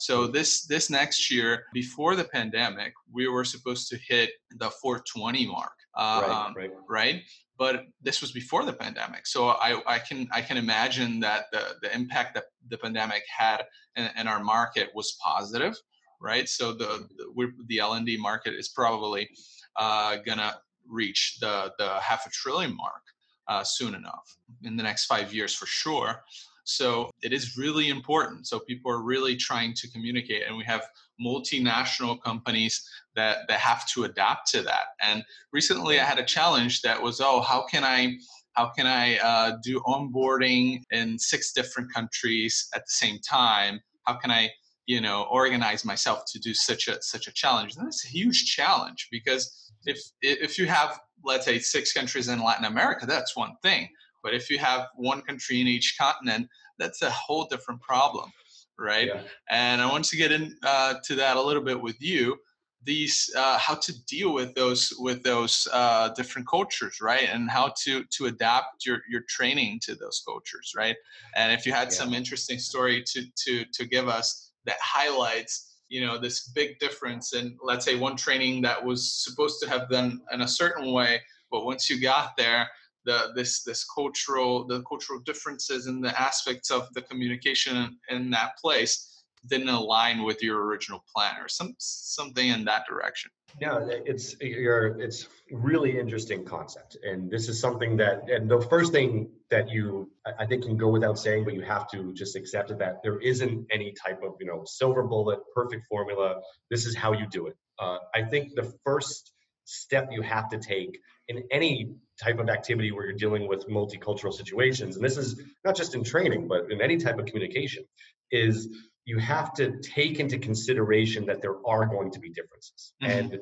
[0.00, 5.46] So this this next year, before the pandemic, we were supposed to hit the 420
[5.46, 5.72] mark.
[5.96, 6.70] right, Um, right.
[6.88, 7.22] right
[7.60, 11.62] but this was before the pandemic so i, I can i can imagine that the,
[11.82, 13.64] the impact that the pandemic had
[13.96, 15.74] in, in our market was positive
[16.20, 19.28] right so the the, the lnd market is probably
[19.76, 20.52] uh, gonna
[20.88, 23.02] reach the the half a trillion mark
[23.48, 24.26] uh, soon enough
[24.64, 26.22] in the next five years for sure
[26.70, 28.46] so it is really important.
[28.46, 30.82] So people are really trying to communicate and we have
[31.20, 34.86] multinational companies that that have to adapt to that.
[35.02, 38.16] And recently i had a challenge that was oh how can i
[38.52, 43.80] how can i uh, do onboarding in six different countries at the same time?
[44.06, 44.50] How can i
[44.86, 47.76] you know organize myself to do such a such a challenge?
[47.76, 52.42] And that's a huge challenge because if if you have let's say six countries in
[52.42, 53.88] latin america that's one thing
[54.22, 58.30] But if you have one country in each continent, that's a whole different problem,
[58.78, 59.08] right?
[59.08, 59.22] Yeah.
[59.48, 62.38] And I want to get into uh, that a little bit with you
[62.84, 67.72] these uh, how to deal with those with those uh, different cultures right and how
[67.82, 70.96] to to adapt your your training to those cultures right
[71.36, 71.94] and if you had yeah.
[71.94, 77.34] some interesting story to to to give us that highlights you know this big difference
[77.34, 81.20] in let's say one training that was supposed to have done in a certain way
[81.50, 82.68] but once you got there
[83.04, 88.56] the this this cultural the cultural differences and the aspects of the communication in that
[88.58, 89.10] place
[89.48, 93.30] didn't align with your original plan or some something in that direction.
[93.60, 98.92] Yeah it's you're it's really interesting concept and this is something that and the first
[98.92, 102.68] thing that you i think can go without saying but you have to just accept
[102.78, 106.40] that there isn't any type of you know silver bullet perfect formula.
[106.70, 107.56] This is how you do it.
[107.78, 109.32] Uh, i think the first
[109.64, 114.32] step you have to take in any type of activity where you're dealing with multicultural
[114.32, 117.84] situations and this is not just in training but in any type of communication
[118.30, 118.68] is
[119.06, 123.12] you have to take into consideration that there are going to be differences mm-hmm.
[123.12, 123.40] and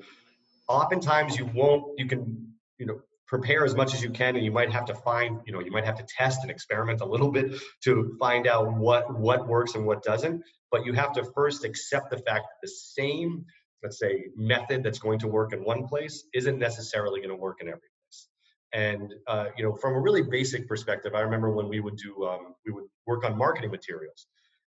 [0.69, 4.53] oftentimes you won't you can you know prepare as much as you can and you
[4.53, 7.31] might have to find you know you might have to test and experiment a little
[7.31, 11.65] bit to find out what what works and what doesn't but you have to first
[11.65, 13.47] accept the fact that the same
[13.83, 17.59] let's say method that's going to work in one place isn't necessarily going to work
[17.61, 18.29] in every place
[18.73, 22.27] and uh, you know from a really basic perspective i remember when we would do
[22.27, 24.27] um, we would work on marketing materials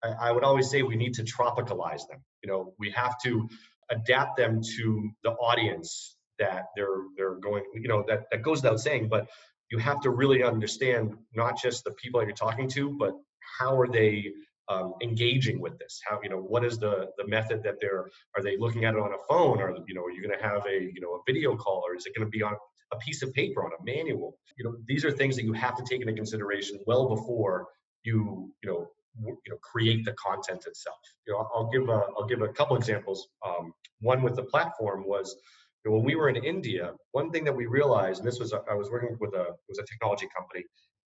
[0.03, 2.23] I, I would always say we need to tropicalize them.
[2.43, 3.49] You know, we have to
[3.91, 7.65] adapt them to the audience that they're they're going.
[7.75, 9.29] You know, that that goes without saying, but
[9.71, 13.13] you have to really understand not just the people that you're talking to, but
[13.59, 14.33] how are they
[14.73, 16.01] um, engaging with this?
[16.07, 19.01] How you know what is the the method that they're are they looking at it
[19.01, 19.61] on a phone?
[19.61, 21.95] Or you know, are you going to have a you know a video call, or
[21.97, 22.55] is it going to be on
[22.93, 24.37] a piece of paper on a manual?
[24.59, 27.67] You know, these are things that you have to take into consideration well before
[28.05, 28.89] you you know
[29.25, 30.99] you know create the content itself.
[31.27, 33.29] You know, I'll give a I'll give a couple examples.
[33.47, 35.37] Um, one with the platform was
[35.85, 36.93] when we were in India.
[37.13, 39.85] One thing that we realized, and this was I was working with a was a
[39.85, 40.65] technology company.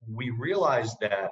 [0.09, 1.31] We realized that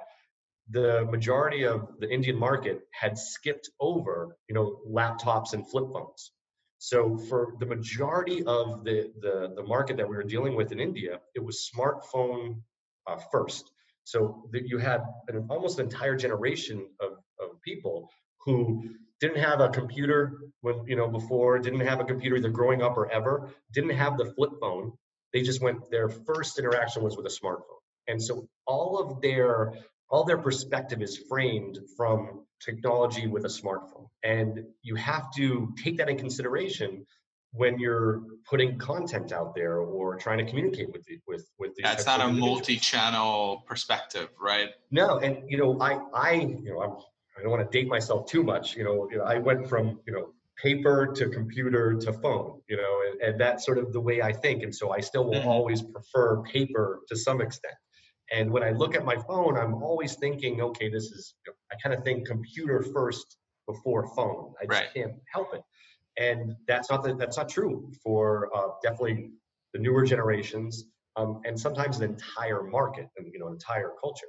[0.69, 6.31] the majority of the Indian market had skipped over you know laptops and flip phones.
[6.77, 10.79] So for the majority of the, the, the market that we were dealing with in
[10.79, 12.61] India, it was smartphone
[13.07, 13.71] uh, first.
[14.03, 18.09] So that you had an almost entire generation of, of people
[18.45, 18.83] who
[19.19, 22.97] didn't have a computer when you know before, didn't have a computer either growing up
[22.97, 24.91] or ever, didn't have the flip phone.
[25.33, 27.81] They just went their first interaction was with a smartphone.
[28.07, 29.73] And so all of their
[30.09, 34.07] all their perspective is framed from technology with a smartphone.
[34.23, 37.05] And you have to take that in consideration
[37.55, 41.83] when you're putting content out there or trying to communicate with the, with with these
[41.83, 46.91] that's not a multi-channel perspective right no and you know i i you know i'm
[47.37, 49.99] i don't want to date myself too much you know, you know i went from
[50.05, 54.01] you know paper to computer to phone you know and, and that's sort of the
[54.01, 55.47] way i think and so i still will mm-hmm.
[55.47, 57.75] always prefer paper to some extent
[58.31, 61.35] and when i look at my phone i'm always thinking okay this is
[61.71, 64.53] i kind of think computer first before phone.
[64.61, 64.93] I just right.
[64.93, 65.61] can't help it.
[66.17, 69.31] And that's not the, that's not true for uh, definitely
[69.73, 70.85] the newer generations
[71.17, 74.27] um, and sometimes an entire market and you know entire culture.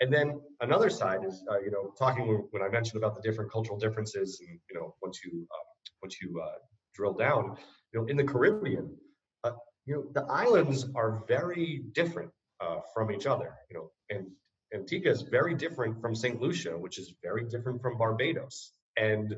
[0.00, 3.50] And then another side is uh, you know talking when i mentioned about the different
[3.50, 5.64] cultural differences and you know once you uh,
[6.02, 6.58] once you uh,
[6.94, 7.56] drill down
[7.92, 8.94] you know in the caribbean
[9.42, 9.50] uh,
[9.86, 14.26] you know the islands are very different uh, from each other you know and
[14.74, 19.36] antigua is very different from st lucia which is very different from barbados and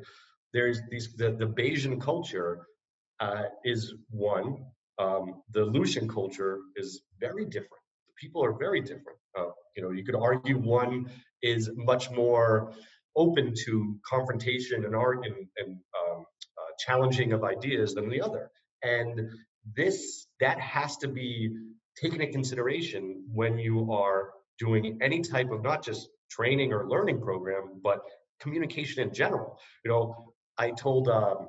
[0.52, 2.66] there's these the, the Bajan culture
[3.20, 4.64] uh, is one.
[4.98, 7.82] Um, the Lucian culture is very different.
[8.08, 9.18] The people are very different.
[9.38, 11.10] Uh, you know, you could argue one
[11.42, 12.72] is much more
[13.16, 16.24] open to confrontation and art and, and um,
[16.58, 18.50] uh, challenging of ideas than the other.
[18.82, 19.30] And
[19.76, 21.50] this that has to be
[22.00, 27.20] taken into consideration when you are doing any type of not just training or learning
[27.20, 28.00] program, but
[28.40, 29.58] communication in general.
[29.84, 31.48] You know, I told um,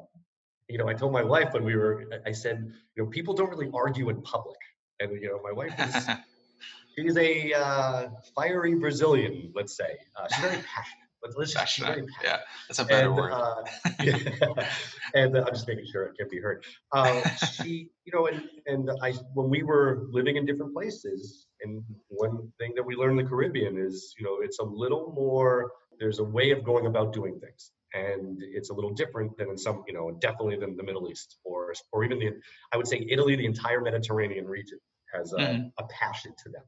[0.67, 3.49] you know I told my wife when we were I said you know people don't
[3.49, 4.59] really argue in public,
[4.99, 6.07] and you know my wife is
[6.97, 9.97] she's a uh, fiery Brazilian, let's say.
[10.15, 11.10] Uh, she's very passionate.
[11.21, 12.23] But let's just, she's very passionate.
[12.23, 13.31] Yeah, that's a better and, word.
[13.31, 13.63] Uh,
[14.03, 14.67] yeah,
[15.13, 16.65] and uh, I'm just making sure it can be heard.
[16.91, 21.83] Uh, she, you know, and and I when we were living in different places, and
[22.07, 25.71] one thing that we learned in the Caribbean is, you know, it's a little more.
[25.99, 29.57] There's a way of going about doing things and it's a little different than in
[29.57, 32.31] some, you know, definitely than the Middle East or or even the,
[32.73, 34.79] I would say Italy, the entire Mediterranean region
[35.13, 35.67] has a, mm-hmm.
[35.77, 36.63] a passion to them,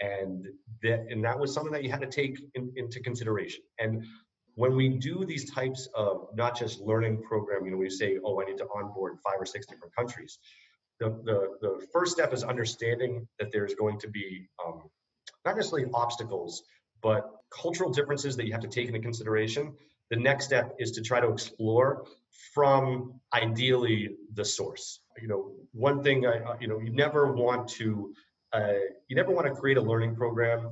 [0.00, 0.46] and
[0.82, 3.62] that and that was something that you had to take in, into consideration.
[3.78, 4.04] And
[4.54, 8.40] when we do these types of not just learning program, you know, we say, oh,
[8.40, 10.38] I need to onboard five or six different countries.
[10.98, 14.82] The, the, the first step is understanding that there's going to be um,
[15.44, 16.64] not necessarily obstacles,
[17.02, 19.74] but cultural differences that you have to take into consideration.
[20.10, 22.04] The next step is to try to explore
[22.52, 25.00] from ideally the source.
[25.22, 28.12] You know, one thing I, you know, you never want to,
[28.52, 28.72] uh,
[29.08, 30.70] you never want to create a learning program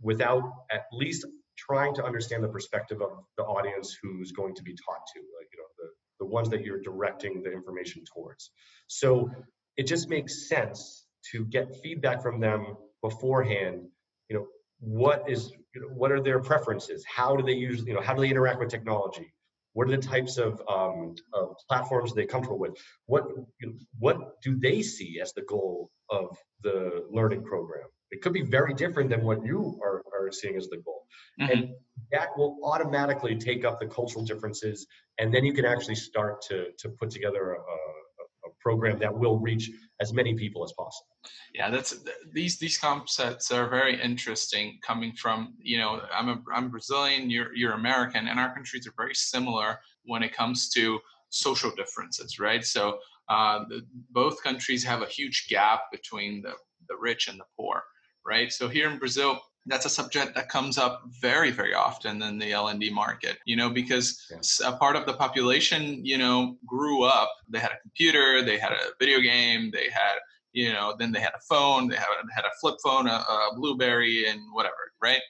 [0.00, 4.72] without at least trying to understand the perspective of the audience who's going to be
[4.72, 5.88] taught to, like, you know, the,
[6.20, 8.50] the ones that you're directing the information towards.
[8.88, 9.30] So
[9.76, 13.86] it just makes sense to get feedback from them beforehand.
[14.28, 14.46] You know,
[14.80, 17.04] what is, you know, what are their preferences?
[17.06, 19.32] How do they use, you know, how do they interact with technology?
[19.72, 22.76] What are the types of, um, of platforms they're comfortable with?
[23.06, 23.24] What,
[23.60, 27.88] you know, what do they see as the goal of the learning program?
[28.10, 31.02] It could be very different than what you are, are seeing as the goal.
[31.40, 31.52] Mm-hmm.
[31.52, 31.68] And
[32.12, 34.86] that will automatically take up the cultural differences.
[35.18, 39.38] And then you can actually start to, to put together a, a program that will
[39.38, 41.08] reach as many people as possible.
[41.54, 44.78] Yeah, that's these these concepts are very interesting.
[44.82, 48.94] Coming from you know, I'm a I'm Brazilian, you're you're American, and our countries are
[48.96, 50.98] very similar when it comes to
[51.30, 52.64] social differences, right?
[52.64, 56.52] So uh, the, both countries have a huge gap between the
[56.88, 57.82] the rich and the poor
[58.26, 58.50] right?
[58.50, 62.52] So here in Brazil, that's a subject that comes up very very often in the
[62.52, 64.30] l&d market you know because
[64.64, 68.72] a part of the population you know grew up they had a computer they had
[68.72, 70.16] a video game they had
[70.54, 73.50] you know then they had a phone they had, had a flip phone a, a
[73.54, 75.20] blueberry and whatever right?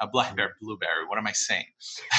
[0.00, 1.66] A blackberry blueberry what am i saying?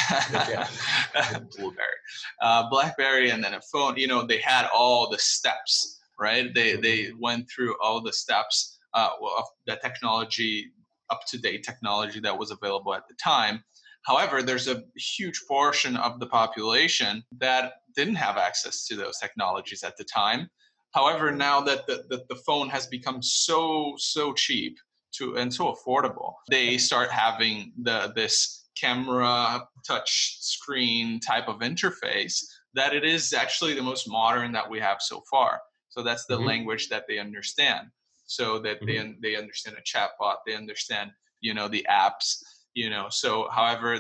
[1.58, 2.00] Blueberry.
[2.42, 6.54] Uh, blackberry and then a phone you know they had all the steps right?
[6.54, 7.20] They they mm-hmm.
[7.20, 10.72] went through all the steps uh, of the technology,
[11.10, 13.64] up to date technology that was available at the time.
[14.04, 19.84] However, there's a huge portion of the population that didn't have access to those technologies
[19.84, 20.50] at the time.
[20.92, 24.78] However, now that the, the, the phone has become so, so cheap
[25.18, 32.44] to and so affordable, they start having the this camera touch screen type of interface
[32.74, 35.60] that it is actually the most modern that we have so far.
[35.90, 36.46] So that's the mm-hmm.
[36.46, 37.88] language that they understand
[38.26, 39.14] so that mm-hmm.
[39.22, 42.38] they they understand a chatbot, they understand you know the apps,
[42.74, 43.08] you know.
[43.10, 44.00] So, however,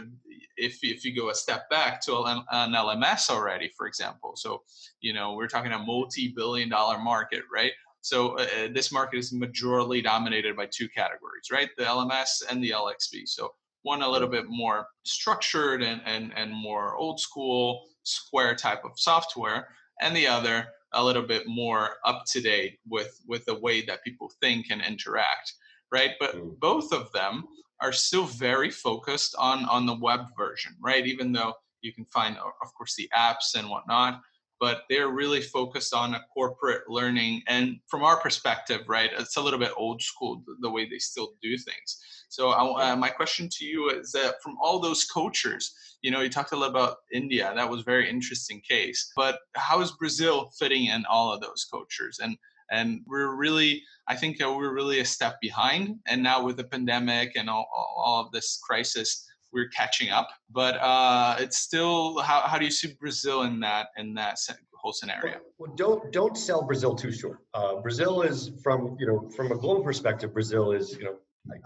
[0.61, 4.61] if if you go a step back to an, an LMS already, for example, so
[5.01, 7.71] you know we're talking a multi-billion-dollar market, right?
[8.01, 11.69] So uh, uh this market is majorly dominated by two categories, right?
[11.77, 13.27] The LMS and the LXP.
[13.27, 18.85] So one a little bit more structured and, and, and more old school square type
[18.85, 19.69] of software,
[20.01, 24.03] and the other a little bit more up to date with with the way that
[24.03, 25.53] people think and interact
[25.91, 26.59] right but mm.
[26.59, 27.45] both of them
[27.81, 31.05] are still very focused on on the web version right?
[31.05, 34.21] Even though you can find of course the apps and whatnot
[34.59, 37.41] but they're really focused on a corporate learning.
[37.47, 41.33] And from our perspective right it's a little bit old school the, way they still
[41.41, 41.97] do things.
[42.29, 46.21] So I, uh, my question to you is that from all those cultures you know
[46.21, 50.51] you talked a little about india that was very interesting case but how is brazil
[50.57, 52.19] fitting in all of those cultures?
[52.21, 52.37] And
[52.71, 57.33] and we're really i think we're really a step behind and now with the pandemic
[57.35, 60.29] and all, all of this crisis we're catching up.
[60.49, 64.39] But uh, it's still how, how do you see Brazil in that in that
[64.73, 65.39] whole scenario?
[65.57, 67.39] Well, don't don't sell Brazil too short.
[67.53, 70.33] Uh, Brazil is from you know from a global perspective.
[70.33, 71.15] Brazil is you know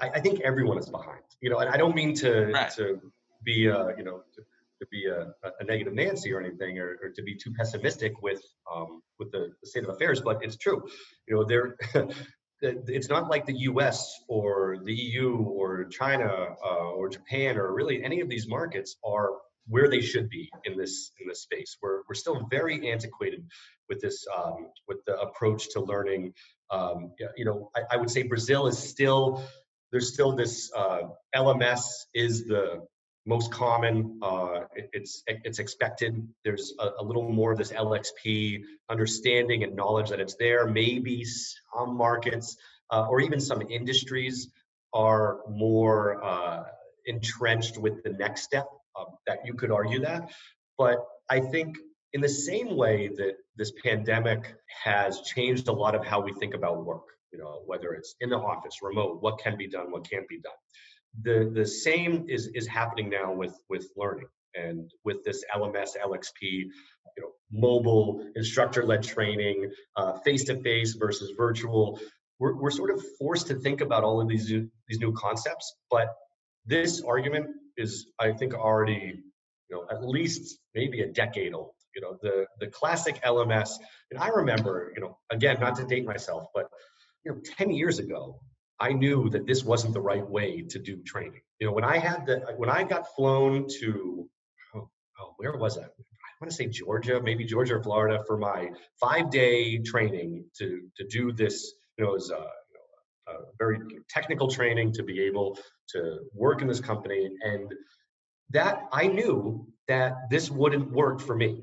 [0.01, 1.21] I, I think everyone is behind.
[1.41, 2.71] You know, and I don't mean to right.
[2.71, 2.99] to
[3.43, 4.23] be uh, you know.
[4.35, 4.41] To,
[4.79, 5.27] to be a,
[5.59, 8.41] a, negative Nancy or anything, or, or, to be too pessimistic with
[8.73, 10.83] um, with the, the, state of affairs, but it's true.
[11.27, 11.75] You know, there
[12.61, 14.13] it's not like the U.S.
[14.27, 19.29] or the EU or China uh, or Japan or really any of these markets are
[19.67, 21.77] where they should be in this in this space.
[21.81, 23.45] We're we're still very antiquated
[23.89, 26.33] with this um, with the approach to learning.
[26.69, 29.43] Um, you know, I, I, would say Brazil is still
[29.91, 31.01] there's still this uh,
[31.35, 32.85] LMS is the
[33.25, 34.19] most common.
[34.21, 36.27] Uh, it, it's it's expected.
[36.43, 40.67] There's a, a, little more of this LXP understanding and knowledge that it's there.
[40.67, 42.55] Maybe some markets
[42.91, 44.49] uh, or even some industries
[44.93, 46.63] are more uh,
[47.05, 48.67] entrenched with the next step.
[48.97, 50.31] Um, that you could argue that,
[50.77, 51.75] but I think
[52.13, 54.55] in the same way that this pandemic
[54.85, 57.03] has changed a lot of how we think about work.
[57.33, 60.39] You know, whether it's in the office, remote, what can be done, what can't be
[60.39, 60.53] done
[61.21, 66.41] the the same is is happening now with with learning and with this LMS LXP,
[66.41, 66.71] you
[67.19, 69.71] know, mobile instructor led training,
[70.23, 71.99] face to face versus virtual.
[72.39, 75.75] we're, we're sort of forced to think about all of these new, these new concepts.
[75.89, 76.07] But
[76.65, 77.47] this argument
[77.77, 79.21] is, I think, already
[79.69, 81.71] you know at least maybe a decade old.
[81.95, 83.71] You know, the the classic LMS.
[84.11, 86.69] And I remember, you know, again, not to date myself, but
[87.23, 88.39] you know, 10 years ago,
[88.79, 91.41] I knew that this wasn't the right way to do training.
[91.59, 94.29] You know, when I had the when I got flown to
[94.75, 95.83] oh, oh where was I?
[95.83, 98.69] I want to say Georgia, maybe Georgia or Florida for my
[98.99, 101.73] five day training to to do this.
[101.97, 105.57] You know, it was a, you know, a very technical training to be able
[105.89, 107.73] to work in this company, and
[108.49, 111.61] that I knew that this wouldn't work for me.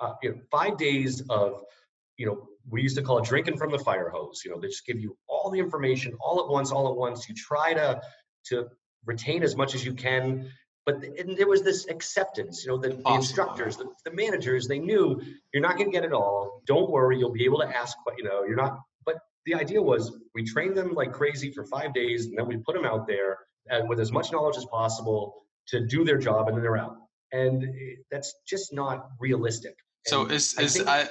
[0.00, 1.62] Uh, you know, five days of
[2.16, 4.42] you know we used to call it drinking from the fire hose.
[4.44, 7.28] You know, they just give you all the information all at once, all at once.
[7.28, 8.00] You try to
[8.46, 8.68] to
[9.04, 10.50] retain as much as you can,
[10.84, 11.04] but
[11.36, 12.64] there was this acceptance.
[12.64, 15.20] You know, the, the instructors, the, the, managers, they knew
[15.52, 16.62] you're not going to get it all.
[16.66, 17.96] Don't worry, you'll be able to ask.
[18.16, 18.78] You know, you're not.
[19.04, 22.56] But the idea was we trained them like crazy for five days, and then we
[22.56, 23.38] put them out there
[23.68, 26.96] and with as much knowledge as possible to do their job, and then they're out.
[27.32, 29.76] And eh, that's just not realistic.
[30.06, 31.10] So and is is I, think,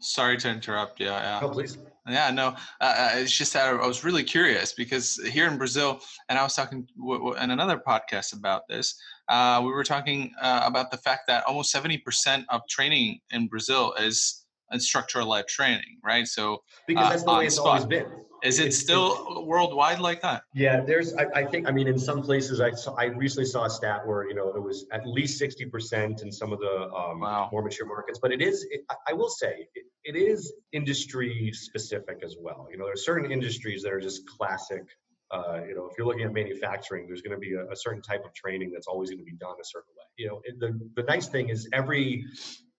[0.00, 1.00] Sorry to interrupt.
[1.00, 1.40] Yeah, yeah.
[1.42, 1.78] Oh, please.
[2.06, 2.48] Yeah, no.
[2.80, 6.42] Uh, uh, it's just that I was really curious because here in Brazil, and I
[6.42, 8.98] was talking w- w- in another podcast about this.
[9.28, 13.48] Uh, we were talking uh, about the fact that almost seventy percent of training in
[13.48, 16.26] Brazil is instructor-led training, right?
[16.26, 18.06] So because that's the way it's always been.
[18.42, 20.42] Is it still worldwide like that?
[20.54, 21.14] Yeah, there's.
[21.14, 21.68] I, I, think.
[21.68, 24.48] I mean, in some places, I saw, I recently saw a stat where you know
[24.48, 27.48] it was at least sixty percent in some of the um, wow.
[27.50, 28.18] more mature markets.
[28.20, 28.66] But it is.
[28.70, 32.68] It, I will say it, it is industry specific as well.
[32.70, 34.82] You know, there are certain industries that are just classic.
[35.30, 38.00] Uh, you know, if you're looking at manufacturing, there's going to be a, a, certain
[38.00, 40.04] type of training that's always going to be done a certain way.
[40.16, 42.24] You know, the the nice thing is every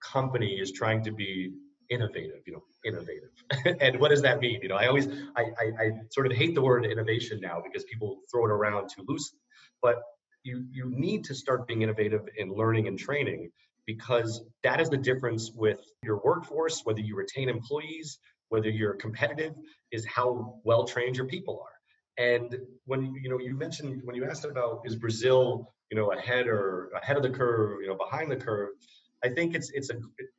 [0.01, 1.51] company is trying to be
[1.89, 3.29] innovative you know innovative.
[3.81, 4.59] And what does that mean?
[4.61, 7.83] You know i always I, I, I sort of hate the word innovation now because
[7.85, 9.39] people throw it around too loosely.
[9.81, 10.01] But
[10.43, 13.51] you you need to start being innovative in learning and training
[13.85, 18.19] because that is the difference with your workforce whether you retain employees
[18.49, 19.53] whether you're competitive
[19.91, 22.25] is how well trained your people are.
[22.25, 26.47] And when you know you mentioned when you asked about is brazil you know ahead
[26.47, 28.69] or ahead of the curve you know behind the curve
[29.23, 29.95] I think it's it's a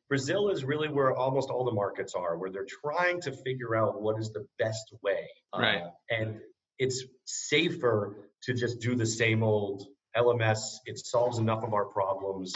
[0.08, 4.00] Brazil is really where almost all the markets are, where they're trying to figure out
[4.00, 5.82] what is the best way, right?
[5.82, 6.40] Uh, and
[6.78, 10.76] it's safer to just do the same old LMS.
[10.86, 12.54] It solves enough of our problems.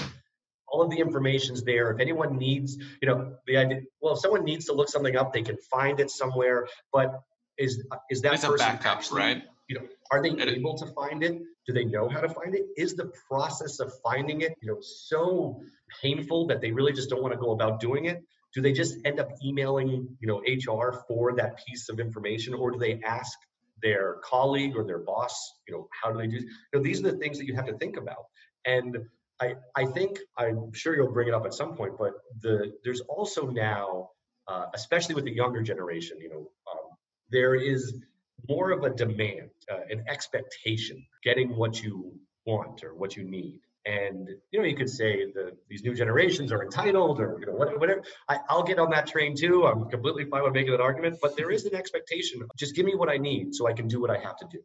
[0.66, 1.92] All of the information's there.
[1.92, 3.82] If anyone needs, you know, the idea.
[4.00, 6.66] Well, if someone needs to look something up, they can find it somewhere.
[6.92, 7.20] But
[7.58, 9.42] is is that person a backup, actually, right?
[9.68, 11.42] You know, are they able to find it?
[11.66, 12.66] Do they know how to find it?
[12.76, 15.60] Is the process of finding it, you know, so
[16.02, 18.22] painful that they really just don't want to go about doing it?
[18.52, 22.70] Do they just end up emailing, you know, HR for that piece of information, or
[22.70, 23.36] do they ask
[23.82, 26.36] their colleague or their boss, you know, how do they do?
[26.36, 28.24] You know, these are the things that you have to think about.
[28.64, 28.98] And
[29.40, 33.00] I, I think I'm sure you'll bring it up at some point, but the there's
[33.02, 34.10] also now,
[34.46, 36.90] uh, especially with the younger generation, you know, um,
[37.30, 38.00] there is
[38.48, 42.12] more of a demand, uh, an expectation, getting what you
[42.46, 43.60] want or what you need.
[43.86, 47.52] And you know, you could say that these new generations are entitled, or you know,
[47.52, 48.02] whatever.
[48.28, 49.66] I, will get on that train too.
[49.66, 52.42] I'm completely fine with making that argument, but there is an expectation.
[52.56, 54.60] Just give me what I need, so I can do what I have to do.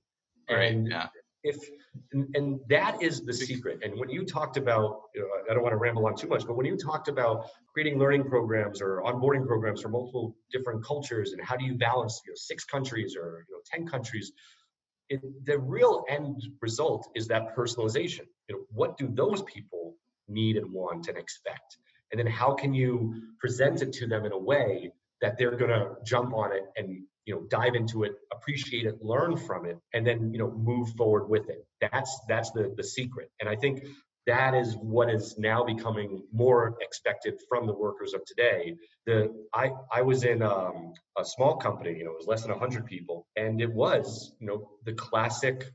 [0.50, 0.72] Right.
[0.72, 1.08] And yeah.
[1.44, 1.58] If
[2.12, 3.80] and, and, that is the secret.
[3.82, 6.46] And when you talked about, you know, I don't want to ramble on too much,
[6.46, 11.32] but when you talked about creating learning programs or onboarding programs for multiple different cultures,
[11.32, 14.34] and how do you balance, you know, six countries or you know, ten countries,
[15.08, 18.26] it, the real end result is that personalization.
[18.50, 19.96] You know, what do those people
[20.28, 21.78] need and want and expect?
[22.12, 25.72] And then how can you present it to them in a way that they're going
[25.72, 29.78] to jump on it and you know dive into it appreciate it learn from it
[29.94, 33.56] and then you know move forward with it that's that's the the secret and i
[33.56, 33.84] think
[34.30, 38.76] that is what is now becoming more expected from the workers of today.
[39.08, 42.52] The I I was in um, a small company, you know, it was less than
[42.52, 45.72] 100 people, and it was you know the classic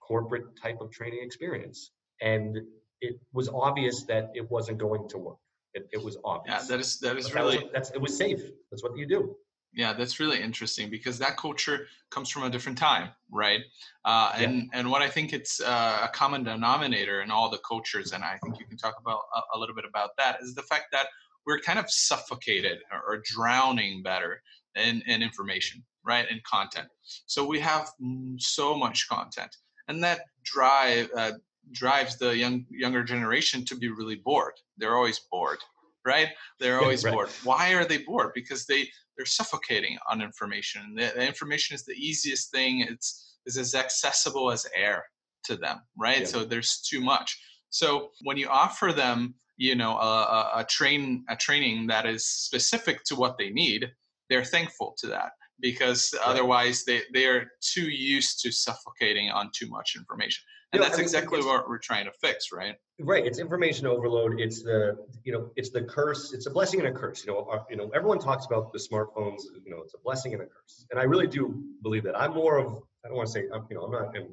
[0.00, 2.58] corporate type of training experience, and
[3.00, 5.38] it was obvious that it wasn't going to work.
[5.74, 6.62] It, it was obvious.
[6.62, 8.42] Yeah, that is that is but really that was, that's it was safe.
[8.70, 9.36] That's what you do.
[9.74, 13.60] Yeah, that's really interesting because that culture comes from a different time, right?
[14.04, 14.62] Uh, and yeah.
[14.74, 18.38] and what I think it's uh, a common denominator in all the cultures, and I
[18.44, 21.06] think you can talk about a, a little bit about that, is the fact that
[21.46, 24.42] we're kind of suffocated or, or drowning better
[24.76, 26.88] in, in information, right, in content.
[27.26, 27.88] So we have
[28.36, 29.56] so much content,
[29.88, 31.32] and that drive uh,
[31.70, 34.54] drives the young younger generation to be really bored.
[34.76, 35.60] They're always bored,
[36.04, 36.28] right?
[36.60, 37.12] They're always right.
[37.12, 37.30] bored.
[37.44, 38.32] Why are they bored?
[38.34, 40.94] Because they they're suffocating on information.
[40.96, 42.80] The, the information is the easiest thing.
[42.88, 45.04] It's is as accessible as air
[45.44, 46.20] to them, right?
[46.20, 46.26] Yeah.
[46.26, 47.38] So there's too much.
[47.70, 52.26] So when you offer them, you know, a, a, a train a training that is
[52.26, 53.90] specific to what they need,
[54.30, 59.68] they're thankful to that because otherwise they, they are too used to suffocating on too
[59.68, 60.42] much information
[60.72, 62.76] and you know, that's I mean, exactly what we're trying to fix right?
[63.00, 66.88] Right it's information overload it's the you know it's the curse it's a blessing and
[66.88, 69.94] a curse you know our, you know everyone talks about the smartphones you know it's
[69.94, 72.18] a blessing and a curse and i really do believe that.
[72.18, 74.28] I'm more of i don't want to say you know i'm not I'm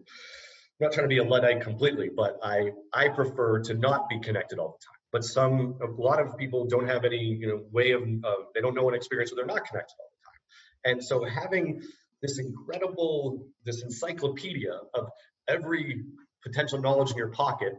[0.79, 4.59] not trying to be a luddite completely but i i prefer to not be connected
[4.59, 7.91] all the time but some a lot of people don't have any you know way
[7.91, 10.93] of uh, they don't know an experience so they're not connected all the time.
[10.93, 11.81] And so having
[12.21, 15.09] this incredible this encyclopedia of
[15.47, 16.03] every
[16.43, 17.73] potential knowledge in your pocket,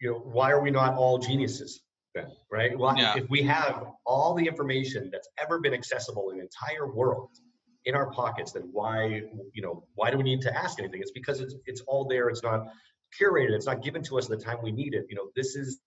[0.00, 1.80] you know, why are we not all geniuses
[2.14, 2.78] then, right?
[2.78, 3.16] Well, yeah.
[3.16, 7.30] if we have all the information that's ever been accessible in the entire world
[7.84, 9.22] in our pockets, then why,
[9.54, 11.00] you know, why do we need to ask anything?
[11.00, 12.28] It's because it's it's all there.
[12.28, 12.66] It's not
[13.20, 13.50] curated.
[13.50, 15.06] It's not given to us at the time we need it.
[15.08, 15.80] You know, this is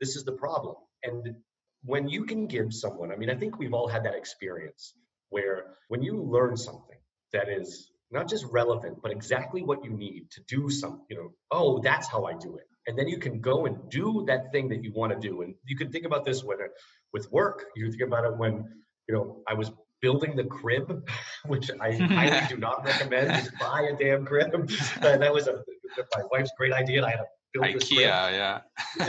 [0.00, 0.76] this is the problem.
[1.02, 1.36] And
[1.84, 4.94] when you can give someone, I mean, I think we've all had that experience
[5.30, 6.98] where when you learn something
[7.32, 11.04] that is not just relevant, but exactly what you need to do something.
[11.08, 12.64] You know, oh, that's how I do it.
[12.86, 15.42] And then you can go and do that thing that you want to do.
[15.42, 16.58] And you can think about this when
[17.12, 17.66] with work.
[17.76, 18.64] You think about it when
[19.08, 21.08] you know I was building the crib,
[21.46, 23.30] which I highly do not recommend.
[23.44, 24.50] Just buy a damn crib.
[25.00, 25.62] Uh, that was a
[26.16, 26.98] my wife's great idea.
[26.98, 28.00] And I had to build IKEA, this crib.
[28.00, 28.60] yeah.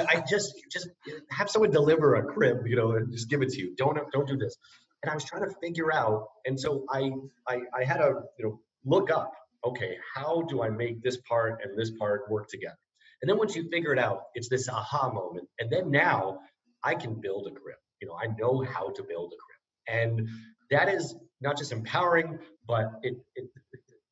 [0.10, 0.90] I just just
[1.30, 3.76] have someone deliver a crib, you know, and just give it to you.
[3.76, 4.58] Don't don't do this.
[5.04, 7.12] And I was trying to figure out, and so I
[7.48, 9.32] I, I had a you know look up,
[9.66, 12.78] okay, how do I make this part and this part work together?
[13.22, 15.48] And then once you figure it out, it's this aha moment.
[15.60, 16.40] And then now
[16.84, 17.78] I can build a grip.
[18.02, 20.08] You know, I know how to build a grip.
[20.10, 20.28] And
[20.72, 23.50] that is not just empowering, but it, it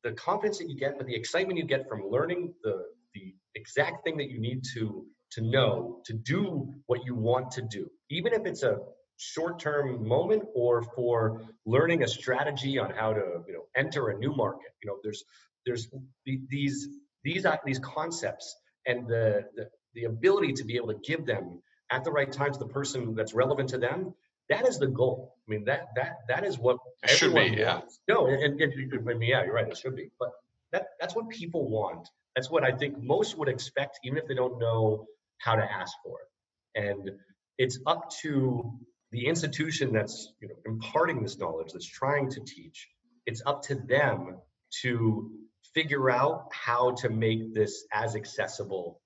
[0.02, 4.04] the confidence that you get, but the excitement you get from learning the the exact
[4.04, 7.88] thing that you need to to know to do what you want to do.
[8.10, 8.78] Even if it's a
[9.20, 14.34] short-term moment or for learning a strategy on how to you know enter a new
[14.34, 14.72] market.
[14.82, 15.24] You know there's
[15.66, 15.88] there's
[16.24, 16.88] these
[17.22, 18.56] these these concepts
[18.86, 22.52] and the, the the ability to be able to give them at the right time
[22.52, 24.14] to the person that's relevant to them
[24.50, 25.36] that is the goal.
[25.48, 27.74] I mean that that that is what it should be yeah.
[27.74, 28.00] wants.
[28.08, 30.10] no and, and, and, yeah you're right it should be.
[30.18, 30.30] But
[30.72, 32.08] that that's what people want.
[32.34, 35.06] That's what i think most would expect even if they don't know
[35.38, 36.82] how to ask for it.
[36.82, 37.10] And
[37.58, 38.78] it's up to
[39.12, 42.88] the institution that's you know imparting this knowledge that's trying to teach
[43.26, 44.38] it's up to them
[44.82, 45.30] to
[45.74, 49.00] figure out how to make this as accessible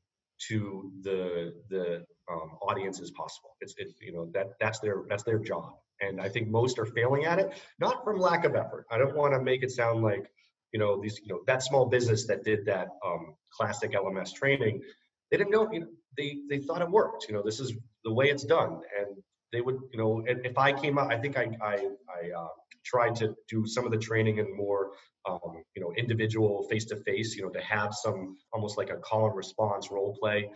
[0.49, 3.51] to the the um, audience as possible.
[3.61, 5.75] It's it, you know that that's their that's their job.
[6.01, 8.87] And i think most are failing at it not from lack of effort.
[8.91, 10.27] I don't want to make it sound like
[10.73, 14.83] you know these you know that small business that did that um, classic lms training
[15.31, 15.87] they didn't know you know
[16.17, 17.27] they they thought it worked.
[17.29, 17.73] You know this is
[18.05, 18.81] the way it's done.
[18.99, 19.17] And
[19.55, 21.75] they would, you know, if I came out, I think I, I,
[22.19, 22.49] I uh,
[22.85, 24.93] tried to do some of the training in more,
[25.27, 28.97] um, you know, individual face to face, you know, to have some almost like a
[28.97, 30.51] call and response role play.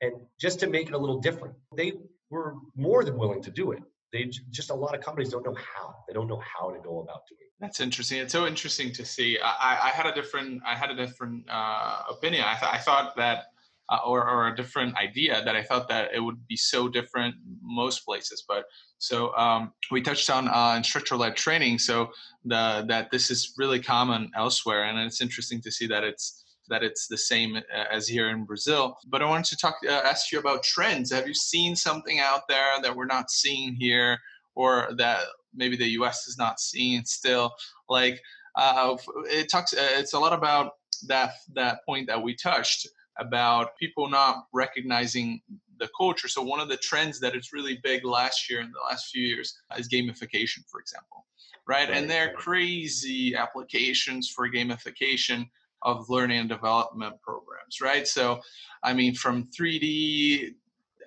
[0.00, 1.92] And just to make it a little different, they
[2.30, 3.82] were more than willing to do it.
[4.12, 5.96] They just a lot of companies don't know how.
[6.06, 7.40] They don't know how to go about doing.
[7.40, 7.52] It.
[7.58, 8.18] That's interesting.
[8.20, 9.38] It's so interesting to see.
[9.42, 12.44] I, I had a different, I had a different uh, opinion.
[12.46, 13.46] I, th- I thought that
[13.88, 17.36] uh, or, or a different idea that I thought that it would be so different
[17.62, 18.44] most places.
[18.46, 18.64] But
[18.98, 22.10] so um, we touched on uh, instructor-led training, so
[22.44, 26.82] the, that this is really common elsewhere, and it's interesting to see that it's that
[26.82, 28.96] it's the same uh, as here in Brazil.
[29.06, 31.12] But I wanted to talk, uh, ask you about trends.
[31.12, 34.18] Have you seen something out there that we're not seeing here,
[34.56, 35.20] or that
[35.54, 36.26] maybe the U.S.
[36.26, 37.52] is not seeing still?
[37.88, 38.20] Like
[38.56, 40.72] uh, it talks, uh, it's a lot about
[41.06, 45.40] that that point that we touched about people not recognizing
[45.78, 46.28] the culture.
[46.28, 49.22] So one of the trends that is really big last year and the last few
[49.22, 51.26] years is gamification, for example,
[51.66, 51.90] right?
[51.90, 55.48] and there are crazy applications for gamification
[55.82, 58.06] of learning and development programs, right?
[58.06, 58.40] So,
[58.82, 60.54] I mean, from 3D,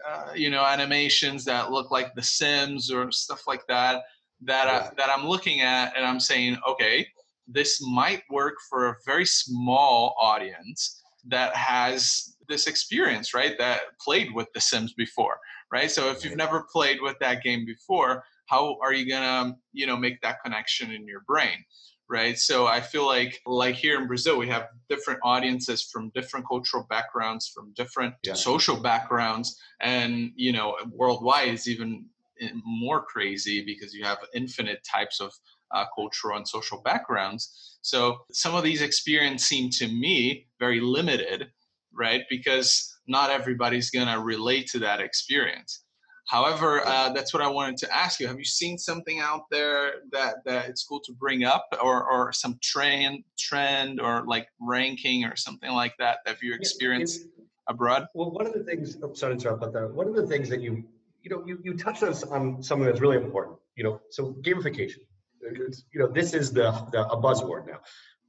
[0.07, 4.03] uh, you know, animations that look like The Sims or stuff like that,
[4.43, 4.67] that.
[4.67, 7.07] I, that I'm looking at and I'm saying, okay,
[7.47, 13.57] this might work for a very small audience that has this experience, right?
[13.57, 15.39] That played with The Sims before,
[15.71, 15.89] right?
[15.89, 19.95] So if you've never played with that game before, how are you gonna, you know,
[19.95, 21.63] make that connection in your brain?
[22.09, 26.45] right so i feel like like here in brazil we have different audiences from different
[26.47, 28.33] cultural backgrounds from different yeah.
[28.33, 32.05] social backgrounds and you know worldwide is even
[32.41, 35.31] eh, more crazy because you have infinite types of
[35.71, 37.77] uh, cultural and social backgrounds.
[37.81, 41.47] So some of these experiences seem to me very limited,
[41.93, 42.23] right?
[42.29, 45.83] Because not everybody's going to relate to that experience.
[46.29, 48.27] However, uh, that's what I wanted to ask you.
[48.27, 52.31] Have you seen something out there that, that it's cool to bring up, or, or
[52.31, 58.05] some trend, trend, or like ranking, or something like that that you experienced yeah, abroad?
[58.13, 58.95] Well, one of the things.
[59.01, 60.83] Oh, sorry to interrupt, but one of the things that you
[61.23, 63.57] you know you you touched on, on something that's really important.
[63.75, 64.99] You know, so gamification.
[65.41, 67.79] You know, this is the, the a buzzword now.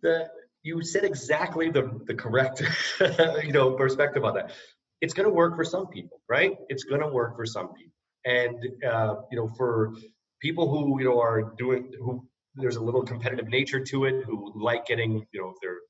[0.03, 0.29] The
[0.63, 2.63] you said exactly the the correct
[3.45, 4.53] you know perspective on that
[5.01, 6.57] it's going to work for some people, right?
[6.69, 8.57] It's going to work for some people, and
[8.87, 9.95] uh, you know, for
[10.41, 14.53] people who you know are doing who there's a little competitive nature to it, who
[14.55, 15.81] like getting you know their you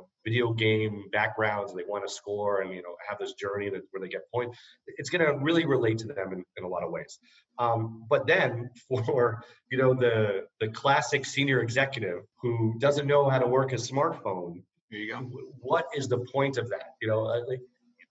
[0.00, 3.82] know video game backgrounds, they want to score and you know have this journey that,
[3.90, 4.58] where they get points.
[4.86, 7.18] It's going to really relate to them in, in a lot of ways.
[7.58, 13.38] Um, but then for you know the the classic senior executive who doesn't know how
[13.38, 15.18] to work a smartphone, there you go.
[15.60, 16.94] What is the point of that?
[17.00, 17.60] You know, like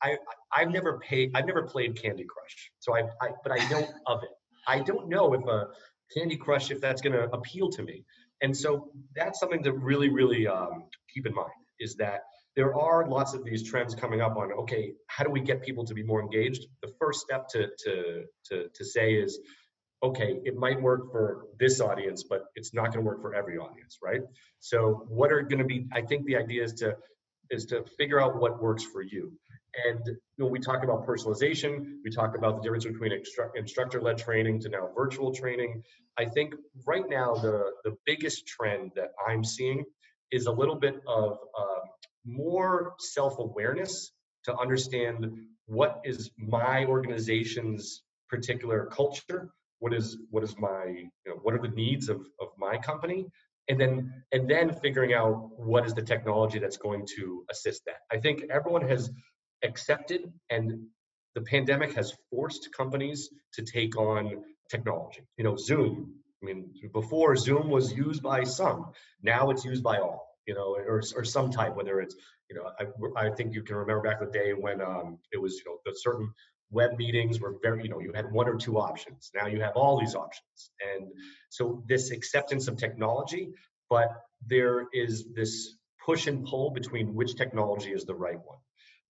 [0.01, 0.17] I
[0.51, 4.23] I've never paid I've never played Candy Crush, so I, I but I know of
[4.23, 4.29] it.
[4.67, 5.67] I don't know if a
[6.15, 8.03] Candy Crush if that's going to appeal to me,
[8.41, 12.21] and so that's something to really really um, keep in mind is that
[12.55, 15.85] there are lots of these trends coming up on okay how do we get people
[15.85, 16.65] to be more engaged?
[16.81, 19.39] The first step to to to, to say is
[20.01, 23.57] okay it might work for this audience but it's not going to work for every
[23.57, 24.21] audience right?
[24.59, 26.95] So what are going to be i think the idea is to
[27.49, 29.31] is to figure out what works for you.
[29.85, 34.17] And you know, we talk about personalization, we talk about the difference between instru- instructor-led
[34.17, 35.83] training to now virtual training.
[36.17, 36.55] I think
[36.85, 39.85] right now the the biggest trend that I'm seeing
[40.31, 41.79] is a little bit of uh,
[42.25, 44.11] more self-awareness
[44.45, 45.27] to understand
[45.65, 49.49] what is my organization's particular culture,
[49.79, 53.25] what is what is my you know, what are the needs of of my company,
[53.67, 57.99] and then and then figuring out what is the technology that's going to assist that.
[58.11, 59.09] I think everyone has
[59.63, 60.87] accepted and
[61.35, 65.21] the pandemic has forced companies to take on technology.
[65.37, 66.15] You know, Zoom.
[66.41, 70.27] I mean, before Zoom was used by some, now it's used by all.
[70.47, 72.15] You know, or or some type, whether it's
[72.49, 72.71] you know,
[73.15, 75.77] I, I think you can remember back the day when um, it was you know
[75.85, 76.33] the certain
[76.71, 79.29] web meetings were very you know you had one or two options.
[79.35, 81.09] Now you have all these options, and
[81.49, 83.49] so this acceptance of technology,
[83.89, 84.09] but
[84.47, 88.57] there is this push and pull between which technology is the right one.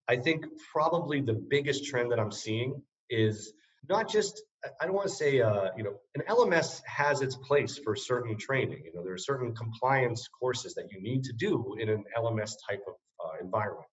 [0.09, 3.53] I think probably the biggest trend that I'm seeing is
[3.88, 4.41] not just
[4.82, 8.38] I don't want to say uh, you know an LMS has its place for certain
[8.38, 8.82] training.
[8.86, 12.53] You know there are certain compliance courses that you need to do in an LMS
[12.69, 13.88] type of uh, environment.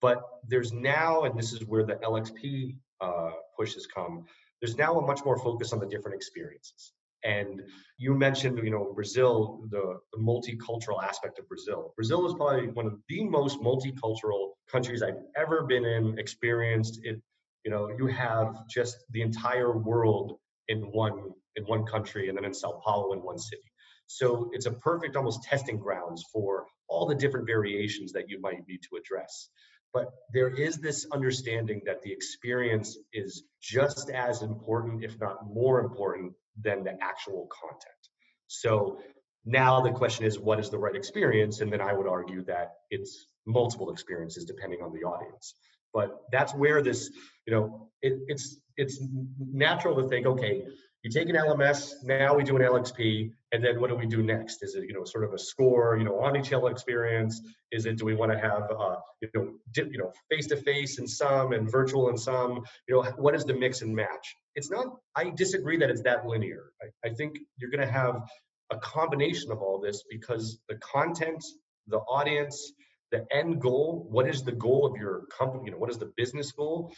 [0.00, 4.24] But there's now, and this is where the LXP uh, push has come.
[4.60, 6.92] There's now a much more focus on the different experiences.
[7.24, 7.62] And
[7.98, 11.92] you mentioned, you know, Brazil, the, the, multicultural aspect of Brazil.
[11.96, 17.00] Brazil is probably one of the most multicultural countries I've ever been in, experienced.
[17.02, 17.20] It,
[17.66, 20.38] you know, you have just the entire world
[20.68, 23.72] in one in one country, and then in Sao Paulo in one city.
[24.06, 28.68] So it's a perfect, almost testing grounds for all the different variations that you might
[28.68, 29.48] need to address.
[29.92, 35.80] But there is this understanding that the experience is just as important, if not more
[35.80, 38.02] important, than the actual content.
[38.46, 39.00] So
[39.44, 41.60] now the question is, what is the right experience?
[41.60, 45.54] And then I would argue that it's multiple experiences depending on the audience.
[45.92, 47.10] But that's where this,
[47.46, 49.02] you know, it, it's it's
[49.38, 50.66] natural to think, okay,
[51.06, 54.24] you take an LMS, now we do an LXP, and then what do we do
[54.24, 54.64] next?
[54.64, 57.40] Is it you know sort of a score, you know, omni-channel experience?
[57.70, 60.56] Is it do we want to have uh, you know dip, you know face to
[60.56, 62.64] face in some and virtual in some?
[62.88, 64.34] You know, what is the mix and match?
[64.56, 64.86] It's not.
[65.14, 66.72] I disagree that it's that linear.
[66.82, 68.22] I, I think you're going to have
[68.72, 71.44] a combination of all this because the content,
[71.86, 72.72] the audience,
[73.12, 74.06] the end goal.
[74.10, 75.64] What is the goal of your company?
[75.66, 76.92] You know, what is the business goal?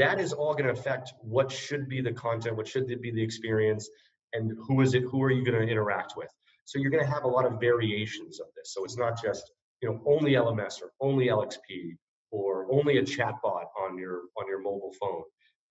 [0.00, 3.22] that is all going to affect what should be the content, what should be the
[3.22, 3.88] experience,
[4.32, 6.30] and who is it, who are you going to interact with.
[6.64, 8.72] So you're going to have a lot of variations of this.
[8.72, 9.50] So it's not just
[9.82, 11.96] you know only LMS or only LXP
[12.30, 15.22] or only a chatbot on your on your mobile phone.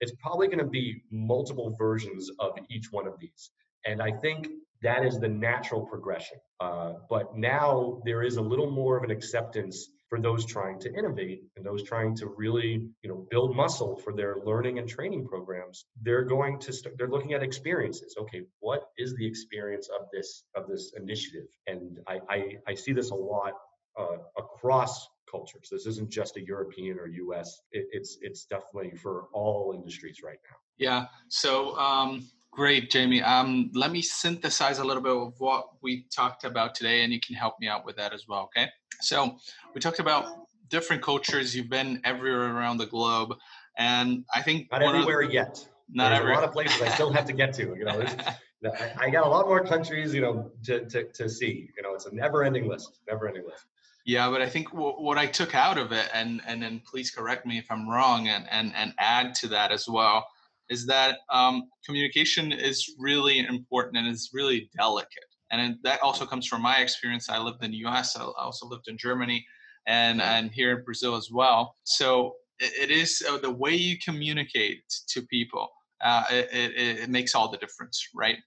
[0.01, 3.51] It's probably going to be multiple versions of each one of these.
[3.86, 4.47] And I think
[4.82, 6.38] that is the natural progression.
[6.59, 10.93] Uh, but now there is a little more of an acceptance for those trying to
[10.93, 15.27] innovate and those trying to really you know build muscle for their learning and training
[15.27, 15.86] programs.
[16.01, 18.15] They're going to they're looking at experiences.
[18.19, 21.47] Okay what is the experience of this of this initiative?
[21.67, 23.53] And i i, I see this a lot
[23.97, 25.69] uh, across cultures.
[25.71, 27.07] This isn't just a european or
[27.38, 30.57] us it, it's it's definitely for all industries right now.
[30.77, 31.05] Yeah.
[31.27, 33.21] So um Great, Jamie.
[33.21, 37.19] Um, let me synthesize a little bit of what we talked about today, and you
[37.19, 38.49] can help me out with that as well.
[38.55, 38.69] Okay.
[39.01, 39.37] So
[39.73, 41.55] we talked about different cultures.
[41.55, 43.35] You've been everywhere around the globe,
[43.77, 45.67] and I think not everywhere the, yet.
[45.91, 46.31] Not there's every...
[46.33, 47.75] a lot of places I still have to get to.
[47.75, 51.69] You know, I, I got a lot more countries, you know, to, to, to see.
[51.77, 52.99] You know, it's a never-ending list.
[53.07, 53.65] Never-ending list.
[54.05, 57.11] Yeah, but I think w- what I took out of it, and and then please
[57.11, 60.25] correct me if I'm wrong, and and and add to that as well,
[60.70, 65.26] is that um, communication is really important and is really delicate.
[65.51, 67.30] And that also comes from my experience.
[67.30, 68.15] I lived in the U.S.
[68.15, 69.45] I also lived in Germany,
[69.88, 71.76] and and here in Brazil as well.
[71.84, 75.70] So it, it is uh, the way you communicate to people.
[76.01, 78.38] Uh, it, it, it makes all the difference, right?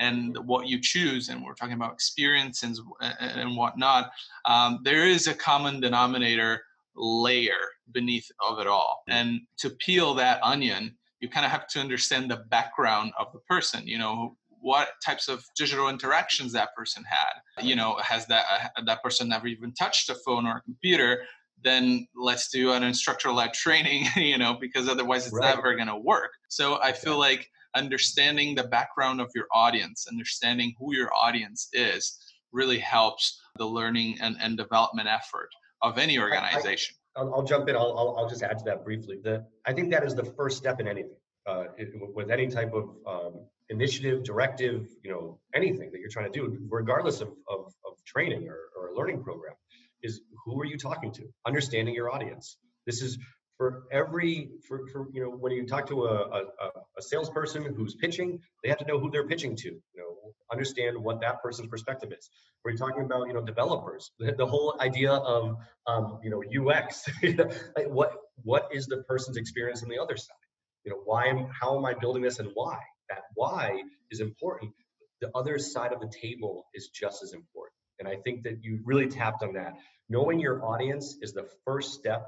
[0.00, 2.76] and what you choose, and we're talking about experience and,
[3.20, 4.10] and whatnot,
[4.46, 6.62] um, there is a common denominator
[6.96, 9.02] layer beneath of it all.
[9.08, 13.40] And to peel that onion, you kind of have to understand the background of the
[13.40, 13.86] person.
[13.86, 17.64] You know, what types of digital interactions that person had.
[17.64, 18.44] You know, has that
[18.76, 21.22] uh, that person never even touched a phone or a computer?
[21.62, 24.06] Then let's do an instructor-led training.
[24.16, 25.54] You know, because otherwise it's right.
[25.54, 26.30] never going to work.
[26.48, 32.18] So I feel like understanding the background of your audience, understanding who your audience is,
[32.52, 35.50] really helps the learning and, and development effort
[35.82, 36.96] of any organization.
[37.16, 37.76] I, will jump in.
[37.76, 39.18] I'll, I'll, I'll, just add to that briefly.
[39.22, 41.16] The, I think that is the first step in anything.
[41.46, 43.40] Uh, it, with any type of um,
[43.70, 48.48] initiative, directive, you know, anything that you're trying to do, regardless of, of, of training
[48.48, 49.54] or, or a learning program,
[50.02, 51.22] is who are you talking to?
[51.46, 52.56] Understanding your audience.
[52.86, 53.18] This is
[53.60, 56.42] for every for, for you know when you talk to a, a,
[56.96, 60.96] a, salesperson who's pitching they have to know who they're pitching to you know understand
[60.96, 62.30] what that person's perspective is.
[62.64, 65.56] We're talking about you know developers the, the whole idea of
[65.86, 70.46] um, you know ux like what what is the person's experience on the other side?
[70.84, 72.78] You know why am how am i building this and why?
[73.10, 74.72] That why is important.
[75.20, 77.76] The other side of the table is just as important.
[77.98, 79.74] And i think that you really tapped on that.
[80.08, 82.26] Knowing your audience is the first step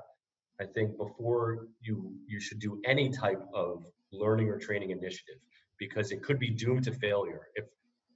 [0.63, 5.41] I think before you you should do any type of learning or training initiative
[5.79, 7.43] because it could be doomed to failure.
[7.57, 7.65] If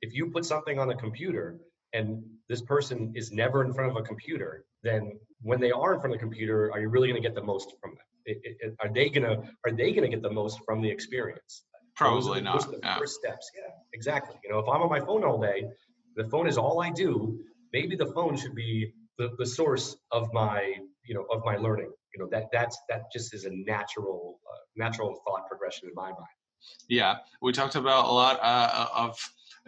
[0.01, 1.59] if you put something on a computer
[1.93, 6.01] and this person is never in front of a computer, then when they are in
[6.01, 8.07] front of the computer, are you really going to get the most from them?
[8.27, 11.53] It, it, are they gonna are they gonna get the most from the experience?
[11.97, 12.55] Probably those not.
[12.55, 12.99] Those are the yeah.
[12.99, 13.51] first steps.
[13.57, 14.37] Yeah, exactly.
[14.45, 15.65] You know, if I'm on my phone all day,
[16.17, 17.41] the phone is all I do.
[17.73, 20.75] Maybe the phone should be the, the source of my
[21.05, 24.59] you know of my learning you know that that's that just is a natural uh,
[24.77, 26.37] natural thought progression in my mind.
[26.89, 29.19] Yeah we talked about a lot uh, of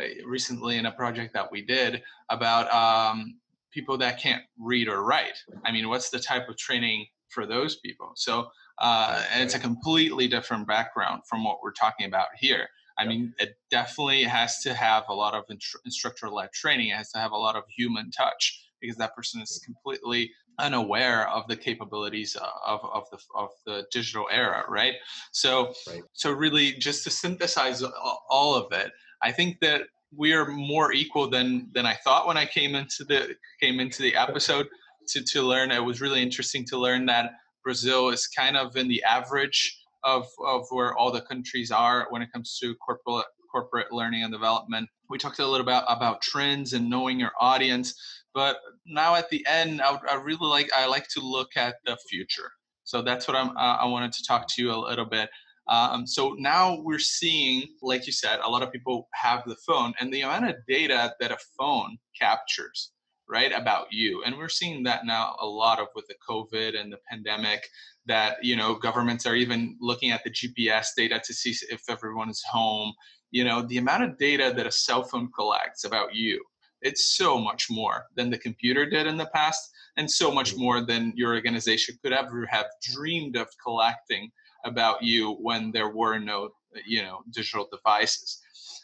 [0.01, 3.38] uh, recently in a project that we did about um,
[3.70, 5.38] people that can't read or write.
[5.64, 8.12] I mean what's the type of training for those people?
[8.16, 12.68] So uh, and it's a completely different background from what we're talking about here.
[12.96, 15.44] I mean, it definitely has to have a lot of
[15.84, 16.88] instructor-led training.
[16.88, 21.29] It has to have a lot of human touch because that person is completely unaware
[21.29, 24.95] of the capabilities uh, of, of the of the digital era right?
[25.33, 26.03] So right.
[26.13, 27.83] so really just to synthesize
[28.31, 28.91] all of it
[29.23, 29.83] i think that
[30.17, 34.03] we are more equal than than i thought when i came into the came into
[34.03, 34.69] the episode
[35.09, 35.71] to to learn.
[35.71, 37.33] It was really interesting to learn that
[37.65, 42.23] brazil is kind of in the average of of where all the countries are when
[42.23, 44.89] it comes to corporate corporate learning and development.
[45.09, 47.95] We talked a little about about trends and knowing your audience
[48.35, 51.97] but now at the end, I, I really like I like to look at the
[52.09, 52.51] future.
[52.85, 53.51] So that's what I'm.
[53.51, 55.29] Uh, I wanted to talk to you a little bit.
[55.68, 59.93] Um, so now we're seeing, like you said, a lot of people have the phone,
[60.01, 62.93] and the amount of data that a phone captures,
[63.29, 66.93] right, about you, and we're seeing that now a lot of with the COVID and
[66.93, 67.68] the pandemic.
[68.07, 72.31] That you know, governments are even looking at the GPS data to see if everyone
[72.31, 72.95] is home.
[73.31, 76.43] You know, the amount of data that a cell phone collects about you
[76.83, 80.62] it's so much more than the computer did in the past, and so much mm-hmm.
[80.62, 84.31] more than your organization could ever have dreamed of collecting
[84.64, 86.51] about you when there were no,
[86.87, 88.41] you know, digital devices.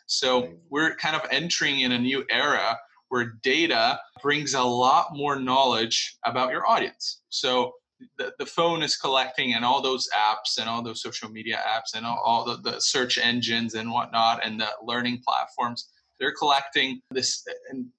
[0.06, 2.78] So we're kind of entering in a new era
[3.08, 7.22] where data brings a lot more knowledge about your audience.
[7.28, 7.72] So
[8.18, 11.96] the, the phone is collecting and all those apps and all those social media apps
[11.96, 15.90] and all, all the, the search engines and whatnot and the learning platforms
[16.20, 17.44] they're collecting this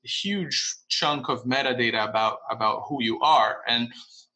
[0.04, 3.92] huge chunk of metadata about about who you are and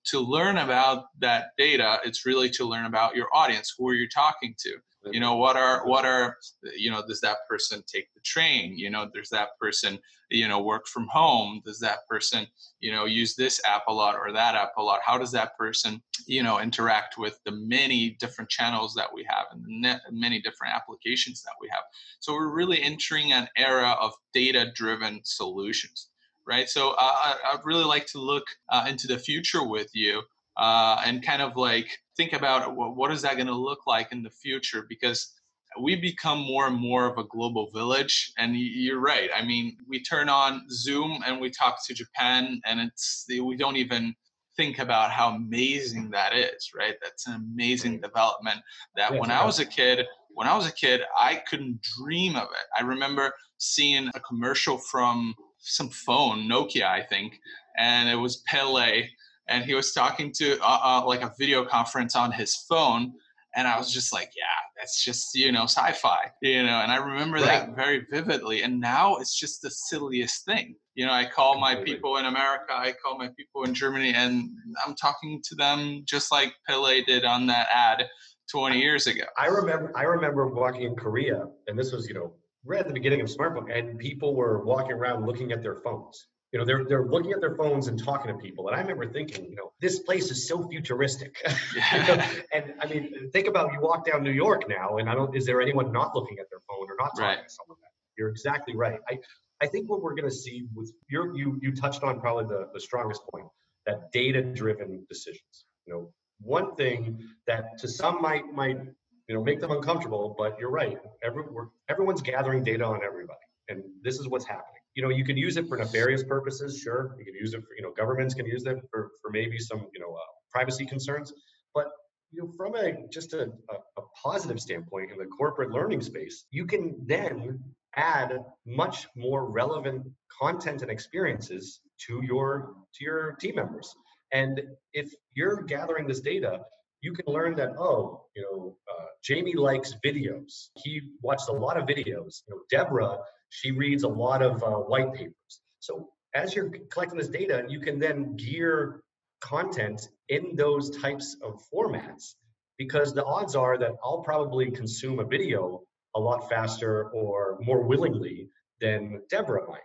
[0.06, 3.74] to learn about that data, it's really to learn about your audience.
[3.78, 4.78] Who are you talking to?
[5.12, 6.38] You know what are what are
[6.78, 8.78] you know does that person take the train?
[8.78, 11.62] You know does that person you know work from home?
[11.66, 12.48] Does that person
[12.80, 15.00] you know use this app a lot or that app a lot?
[15.06, 19.46] How does that person you know interact with the many different channels that we have
[19.52, 21.84] and the many different applications that we have?
[22.20, 26.10] So we're really entering an era of data driven solutions
[26.48, 26.68] right?
[26.68, 30.24] So uh, i'd really like to look uh, into the future with you
[30.60, 33.88] uh, and kind of like think about uh, what, what is that going to look
[33.88, 34.86] like in the future?
[34.90, 35.34] Because
[35.82, 39.30] we become more and more of a global village and you're right.
[39.34, 43.78] I mean we turn on zoom and we talk to japan and it's we don't
[43.78, 44.16] even
[44.58, 46.96] think about how amazing that is right?
[47.02, 48.60] That's an amazing development
[48.96, 50.06] that when i was a kid
[50.38, 52.66] when i was a kid i couldn't dream of it.
[52.78, 57.40] I remember seeing a commercial from some phone nokia i think
[57.78, 59.08] and it was pele
[59.50, 63.12] and he was talking to uh, uh, like a video conference on his phone
[63.56, 64.44] and i was just like yeah
[64.78, 67.46] that's just you know sci-fi you know and i remember right.
[67.46, 70.76] that very vividly and now it's just the silliest thing.
[70.96, 74.50] You know i call my people in america i call my people in germany and
[74.86, 78.08] i'm talking to them just like pele did on that ad
[78.52, 79.24] 20 years ago.
[79.38, 82.34] I remember i remember walking in korea and this was you know
[82.66, 86.28] right at the beginning of smartphone and people were walking around looking at their phones
[86.52, 88.68] you know they're they're looking at their phones and talking to people.
[88.68, 91.36] And i remember thinking you know this place is so futuristic.
[91.76, 92.24] You know?
[92.54, 95.46] and i mean think about you walk down new york now and i don't is
[95.46, 97.48] there anyone not looking at their phone or not talking right.
[97.48, 97.78] to someone?
[98.18, 99.00] You're exactly right.
[99.10, 99.20] I
[99.62, 102.70] i think what we're going to see with your you you touched on probably the
[102.74, 103.48] the strongest point
[103.86, 105.66] that data driven decisions.
[105.86, 108.80] You know one thing that to some might might
[109.28, 111.44] you know make them uncomfortable but you're right Every,
[111.90, 115.56] everyone's gathering data on everybody and this is what's happening you know, you can use
[115.56, 116.78] it for nefarious purposes.
[116.78, 119.58] Sure, you can use it for, you know, governments can use it for, for maybe
[119.58, 121.32] some, you know, uh, privacy concerns.
[121.74, 121.86] But
[122.34, 126.44] you know, from a just a, a, a positive standpoint in the corporate learning space,
[126.52, 127.64] you can then
[127.96, 130.06] add much more relevant
[130.42, 133.96] content and experiences to your to your team members.
[134.34, 136.60] And if you're gathering this data,
[137.00, 140.72] you can learn that oh, you know, uh, Jamie likes videos.
[140.76, 142.42] He watched a lot of videos.
[142.46, 143.20] You know, Deborah
[143.50, 145.62] she reads a lot of uh, white papers.
[145.80, 149.02] So as you're collecting this data, and you can then gear
[149.42, 152.36] content in those types of formats
[152.78, 155.82] because the odds are that I'll probably consume a video
[156.16, 158.50] a lot faster or more willingly
[158.82, 159.82] than Deborah might.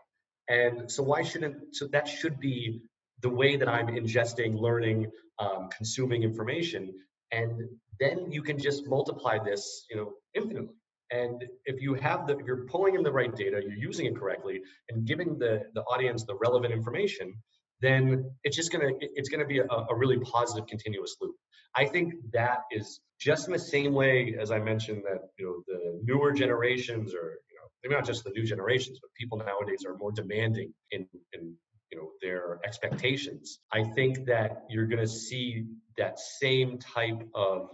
[0.48, 2.82] And so why shouldn't so that should be
[3.20, 6.92] the way that I'm ingesting, learning, um, consuming information,
[7.32, 10.74] and then you can just multiply this, you know, infinitely.
[11.14, 14.16] And if you have the, if you're pulling in the right data, you're using it
[14.16, 17.34] correctly, and giving the the audience the relevant information,
[17.80, 21.36] then it's just gonna it's gonna be a, a really positive continuous loop.
[21.76, 25.56] I think that is just in the same way as I mentioned that you know
[25.68, 29.84] the newer generations or you know maybe not just the new generations, but people nowadays
[29.86, 31.54] are more demanding in in
[31.92, 33.60] you know their expectations.
[33.72, 37.68] I think that you're to see that same type of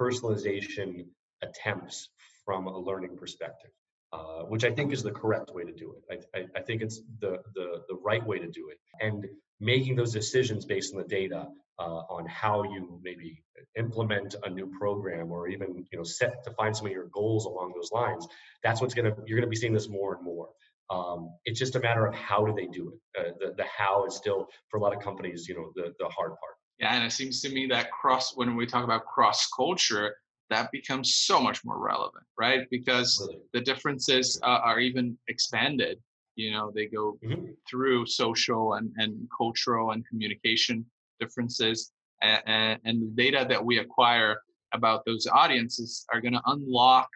[0.00, 1.06] personalization
[1.42, 2.08] attempts
[2.50, 3.70] from a learning perspective,
[4.12, 6.02] uh, which I think is the correct way to do it.
[6.34, 8.78] I, I, I, think it's the, the, the right way to do it.
[9.00, 9.24] And
[9.60, 11.46] making those decisions based on the data
[11.78, 13.40] uh, on how you maybe
[13.78, 17.44] implement a new program or even you know set to find some of your goals
[17.46, 18.26] along those lines
[18.64, 20.48] that's what's going to you're going to be seeing this more and more
[20.90, 24.04] um, it's just a matter of how do they do it uh, the, the how
[24.06, 27.04] is still for a lot of companies you know the, the hard part yeah and
[27.04, 30.14] it seems to me that cross when we talk about cross culture
[30.50, 32.66] that becomes so much more relevant, right?
[32.70, 35.98] Because the differences uh, are even expanded.
[36.34, 37.46] You know, they go mm-hmm.
[37.68, 40.84] through social and, and cultural and communication
[41.20, 41.92] differences,
[42.22, 44.40] and, and the data that we acquire
[44.72, 47.08] about those audiences are going to unlock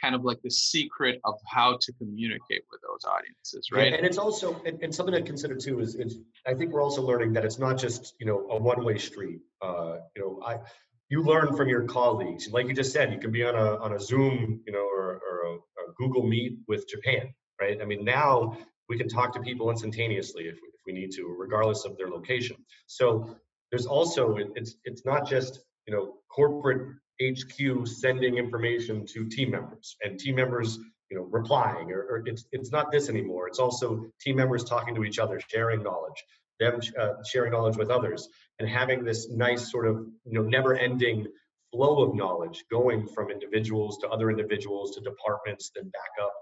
[0.00, 4.06] kind of like the secret of how to communicate with those audiences right yeah, and
[4.06, 7.32] it's also and, and, something to consider too is, is i think we're also learning
[7.32, 10.58] that it's not just you know a one-way street uh, you know i
[11.12, 12.48] you learn from your colleagues.
[12.50, 15.20] Like you just said, you can be on a on a Zoom, you know, or,
[15.28, 17.78] or a, a Google Meet with Japan, right?
[17.82, 18.56] I mean, now
[18.88, 22.56] we can talk to people instantaneously if, if we need to, regardless of their location.
[22.86, 23.36] So
[23.70, 29.96] there's also it's it's not just you know corporate HQ sending information to team members
[30.02, 30.78] and team members
[31.10, 33.48] you know replying or, or it's it's not this anymore.
[33.48, 36.24] It's also team members talking to each other, sharing knowledge
[36.62, 40.74] them uh, sharing knowledge with others and having this nice sort of you know never
[40.74, 41.26] ending
[41.72, 46.32] flow of knowledge going from individuals to other individuals to departments then back up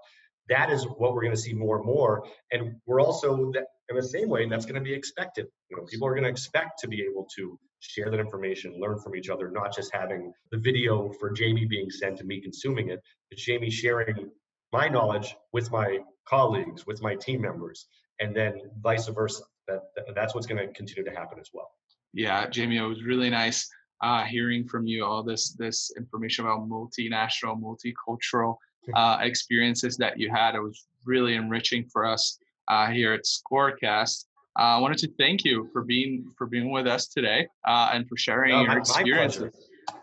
[0.48, 3.52] that is what we're going to see more and more and we're also
[3.90, 5.46] in the same way, that's going to be expected.
[5.68, 9.00] You know, people are going to expect to be able to share that information, learn
[9.00, 12.90] from each other, not just having the video for Jamie being sent and me consuming
[12.90, 13.00] it,
[13.30, 14.30] but Jamie sharing
[14.72, 15.98] my knowledge with my
[16.28, 17.86] colleagues, with my team members,
[18.20, 19.42] and then vice versa.
[19.70, 21.70] That, that's what's going to continue to happen as well.
[22.12, 23.68] Yeah, Jamie, it was really nice
[24.02, 28.56] uh, hearing from you all this this information about multinational, multicultural
[28.94, 30.54] uh, experiences that you had.
[30.54, 34.24] It was really enriching for us uh, here at Scorecast.
[34.58, 38.08] Uh, I wanted to thank you for being for being with us today uh, and
[38.08, 39.54] for sharing your my, experiences.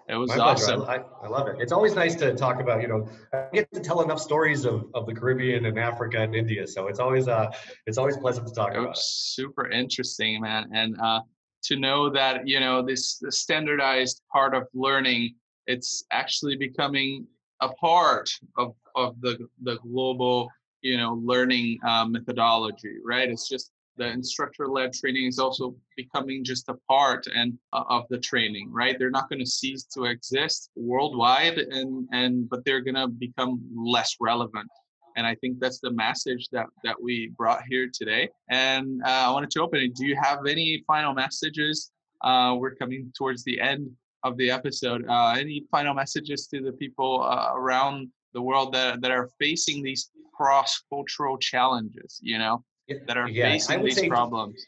[0.10, 0.84] It was my awesome.
[0.84, 1.58] I, I, love it.
[1.60, 2.82] It's always nice to talk about.
[2.82, 6.34] You know, I get to tell enough stories of, of the Caribbean and Africa and
[6.34, 7.52] India, so it's always uh
[7.86, 8.90] it's always pleasant to talk it about.
[8.90, 9.04] Was it.
[9.42, 11.22] Super interesting, man, and uh,
[11.64, 15.36] to know that you know this, this standardized part of learning,
[15.66, 17.28] it's actually becoming
[17.62, 20.50] a part of of the the global
[20.82, 23.30] you know learning uh, methodology, right?
[23.30, 28.20] It's just the instructor-led training is also becoming just a part and uh, of the
[28.20, 28.98] training right?
[28.98, 33.62] They're not going to cease to exist worldwide and and but they're going to become
[33.76, 34.70] less relevant.
[35.16, 38.30] And i think that's the message that that we brought here today.
[38.50, 39.96] And uh, i wanted to open it.
[39.96, 41.92] Do you have any final messages?
[42.22, 43.90] Uh, we're coming towards the end
[44.24, 45.06] of the episode.
[45.08, 49.82] Uh, any final messages to the people uh, around the world that, that are facing
[49.84, 52.64] these cross-cultural challenges you know
[53.08, 54.66] that are yeah, facing these say, problems?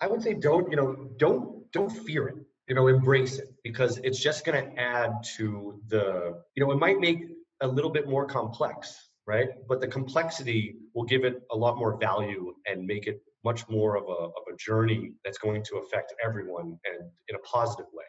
[0.00, 2.36] I would say don't, you know, don't don't fear it.
[2.68, 6.78] You know, embrace it because it's just going to add to the, you know, it
[6.78, 7.20] might make
[7.60, 9.50] a little bit more complex, right?
[9.68, 13.96] But the complexity will give it a lot more value and make it much more
[13.96, 18.04] of a, of a journey that's going to affect everyone and in a positive way.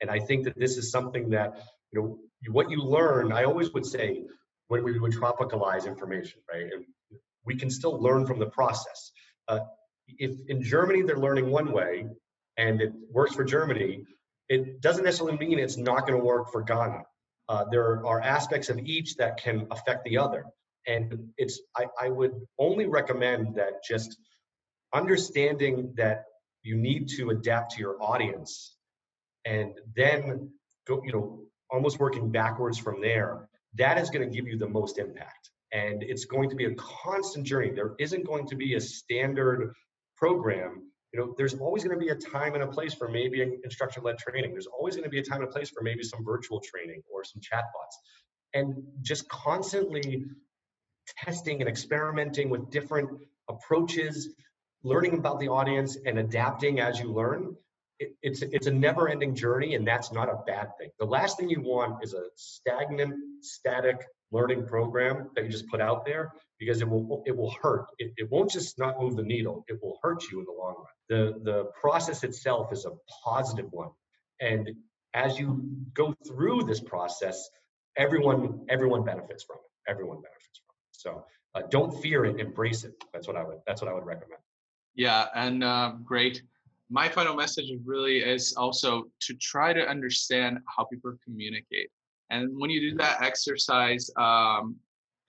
[0.00, 1.60] And I think that this is something that,
[1.92, 2.18] you know,
[2.50, 4.24] what you learn, I always would say
[4.68, 6.64] when we would tropicalize information, right?
[6.64, 6.84] And
[7.44, 9.12] we can still learn from the process.
[9.48, 9.60] Uh,
[10.06, 12.06] if in Germany they're learning one way
[12.56, 14.04] and it works for Germany,
[14.48, 17.02] it doesn't necessarily mean it's not going to work for Ghana.
[17.48, 20.44] Uh, there are aspects of each that can affect the other.
[20.86, 24.16] And it's I, I would only recommend that just
[24.94, 26.24] understanding that
[26.62, 28.74] you need to adapt to your audience
[29.44, 30.50] and then
[30.86, 34.68] go, you know, almost working backwards from there, that is going to give you the
[34.68, 37.70] most impact and it's going to be a constant journey.
[37.70, 39.72] There isn't going to be a standard
[40.16, 40.82] program.
[41.12, 44.18] You know, there's always going to be a time and a place for maybe instructor-led
[44.18, 44.52] training.
[44.52, 47.02] There's always going to be a time and a place for maybe some virtual training
[47.12, 47.96] or some chatbots,
[48.54, 50.24] and just constantly
[51.24, 53.10] testing and experimenting with different
[53.48, 54.28] approaches,
[54.84, 57.56] learning about the audience, and adapting as you learn.
[57.98, 60.90] It, it's it's a never-ending journey, and that's not a bad thing.
[61.00, 63.98] The last thing you want is a stagnant, static
[64.32, 67.86] learning program that you just put out there because it will it will hurt.
[67.98, 69.64] It, it won't just not move the needle.
[69.68, 70.86] It will hurt you in the long run.
[71.08, 72.92] The the process itself is a
[73.24, 73.90] positive one,
[74.40, 74.70] and
[75.14, 75.62] as you
[75.94, 77.48] go through this process,
[77.96, 79.90] everyone everyone benefits from it.
[79.90, 80.92] Everyone benefits from it.
[80.92, 81.24] So
[81.54, 82.38] uh, don't fear it.
[82.38, 82.94] Embrace it.
[83.12, 84.40] That's what I would that's what I would recommend.
[84.94, 86.42] Yeah, and uh, great.
[86.92, 91.90] My final message really is also to try to understand how people communicate
[92.30, 94.76] and when you do that exercise, um,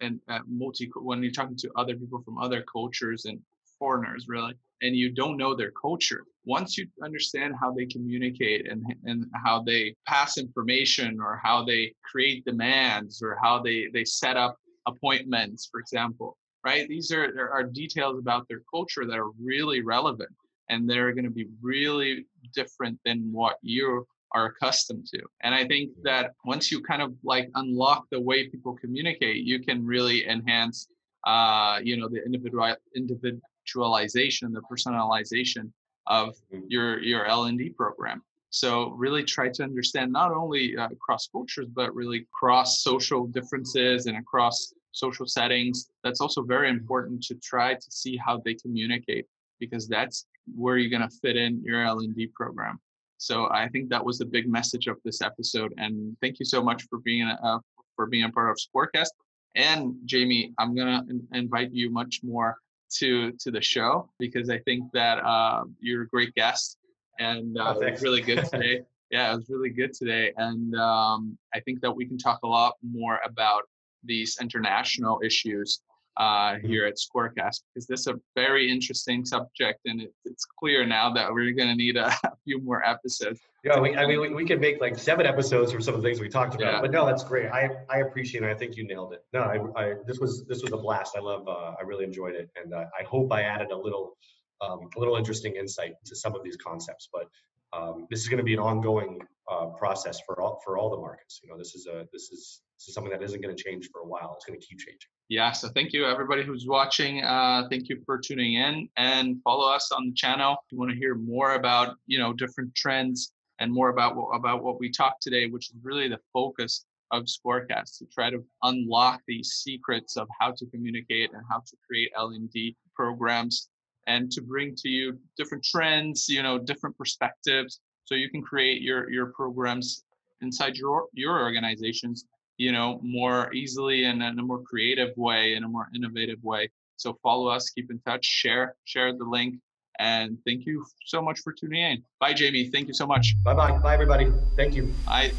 [0.02, 3.40] and uh, multi, when you're talking to other people from other cultures and
[3.78, 8.84] foreigners, really, and you don't know their culture, once you understand how they communicate and
[9.06, 14.38] and how they pass information or how they create demands or how they they set
[14.38, 16.88] up appointments, for example, right?
[16.88, 20.32] These are there are details about their culture that are really relevant
[20.70, 22.26] and they're going to be really
[22.56, 25.22] different than what you are accustomed to.
[25.42, 29.60] And I think that once you kind of like unlock the way people communicate, you
[29.60, 30.88] can really enhance,
[31.26, 35.72] uh, you know, the individual individualization, the personalization
[36.08, 36.66] of mm-hmm.
[36.70, 38.24] your your L and D program.
[38.50, 44.08] So really try to understand not only uh, across cultures, but really cross social differences
[44.08, 45.90] and across social settings.
[46.04, 49.26] That's also very important to try to see how they communicate
[49.60, 52.80] because that's where you're going to fit in your L and D program.
[53.22, 55.72] So I think that was the big message of this episode.
[55.78, 57.60] And thank you so much for being a, uh,
[57.96, 59.12] for being a part of Scorecast.
[59.54, 62.58] And Jamie, I'm gonna in- invite you much more
[62.98, 66.78] to to the show because I think that uh, you're a great guest
[67.20, 68.82] and uh, oh, it was really good today.
[69.12, 72.48] yeah, it was really good today, and um, I think that we can talk a
[72.48, 73.64] lot more about
[74.04, 75.82] these international issues
[76.22, 76.68] uh, mm-hmm.
[76.68, 81.12] here at Scorecast because this is a very interesting subject, and it, it's clear now
[81.14, 83.40] that we're going to need a, a, few more episodes.
[83.64, 86.08] Yeah, we, I mean, we, we could make like seven episodes for some of the
[86.08, 86.74] things we talked about.
[86.74, 86.82] Yeah.
[86.82, 87.50] But no, that's great.
[87.50, 88.50] I, I appreciate it.
[88.50, 89.26] I think you nailed it.
[89.34, 91.16] No, I, I this was this was a blast.
[91.18, 91.48] I love.
[91.48, 94.16] Uh, I really enjoyed it, and uh, I hope I added a little
[94.62, 97.10] um, a little interesting insight to some of these concepts.
[97.12, 97.28] But
[97.74, 99.20] um, this is going to be an ongoing
[99.52, 101.42] uh, process for all for all the markets.
[101.44, 103.90] You know, this is a this is this is something that isn't going to change
[103.92, 104.34] for a while.
[104.36, 105.10] It's going to keep changing.
[105.32, 105.54] Yeah.
[105.54, 107.24] So thank you everybody who's watching.
[107.24, 110.58] Uh, thank you for tuning in and follow us on the channel.
[110.66, 114.36] If you want to hear more about you know different trends and more about what,
[114.36, 118.44] about what we talked today, which is really the focus of Scorecast to try to
[118.64, 123.70] unlock these secrets of how to communicate and how to create L&D programs
[124.08, 128.82] and to bring to you different trends, you know, different perspectives, so you can create
[128.82, 130.04] your your programs
[130.42, 132.26] inside your your organizations,
[132.62, 136.70] you know, more easily and in a more creative way, in a more innovative way.
[136.98, 139.56] So follow us, keep in touch, share share the link,
[139.98, 142.04] and thank you so much for tuning in.
[142.20, 142.70] Bye, Jamie.
[142.70, 143.36] Thank you so much.
[143.44, 143.80] Bye bye.
[143.80, 144.28] Bye everybody.
[144.58, 144.84] Thank you.
[145.08, 145.32] Bye.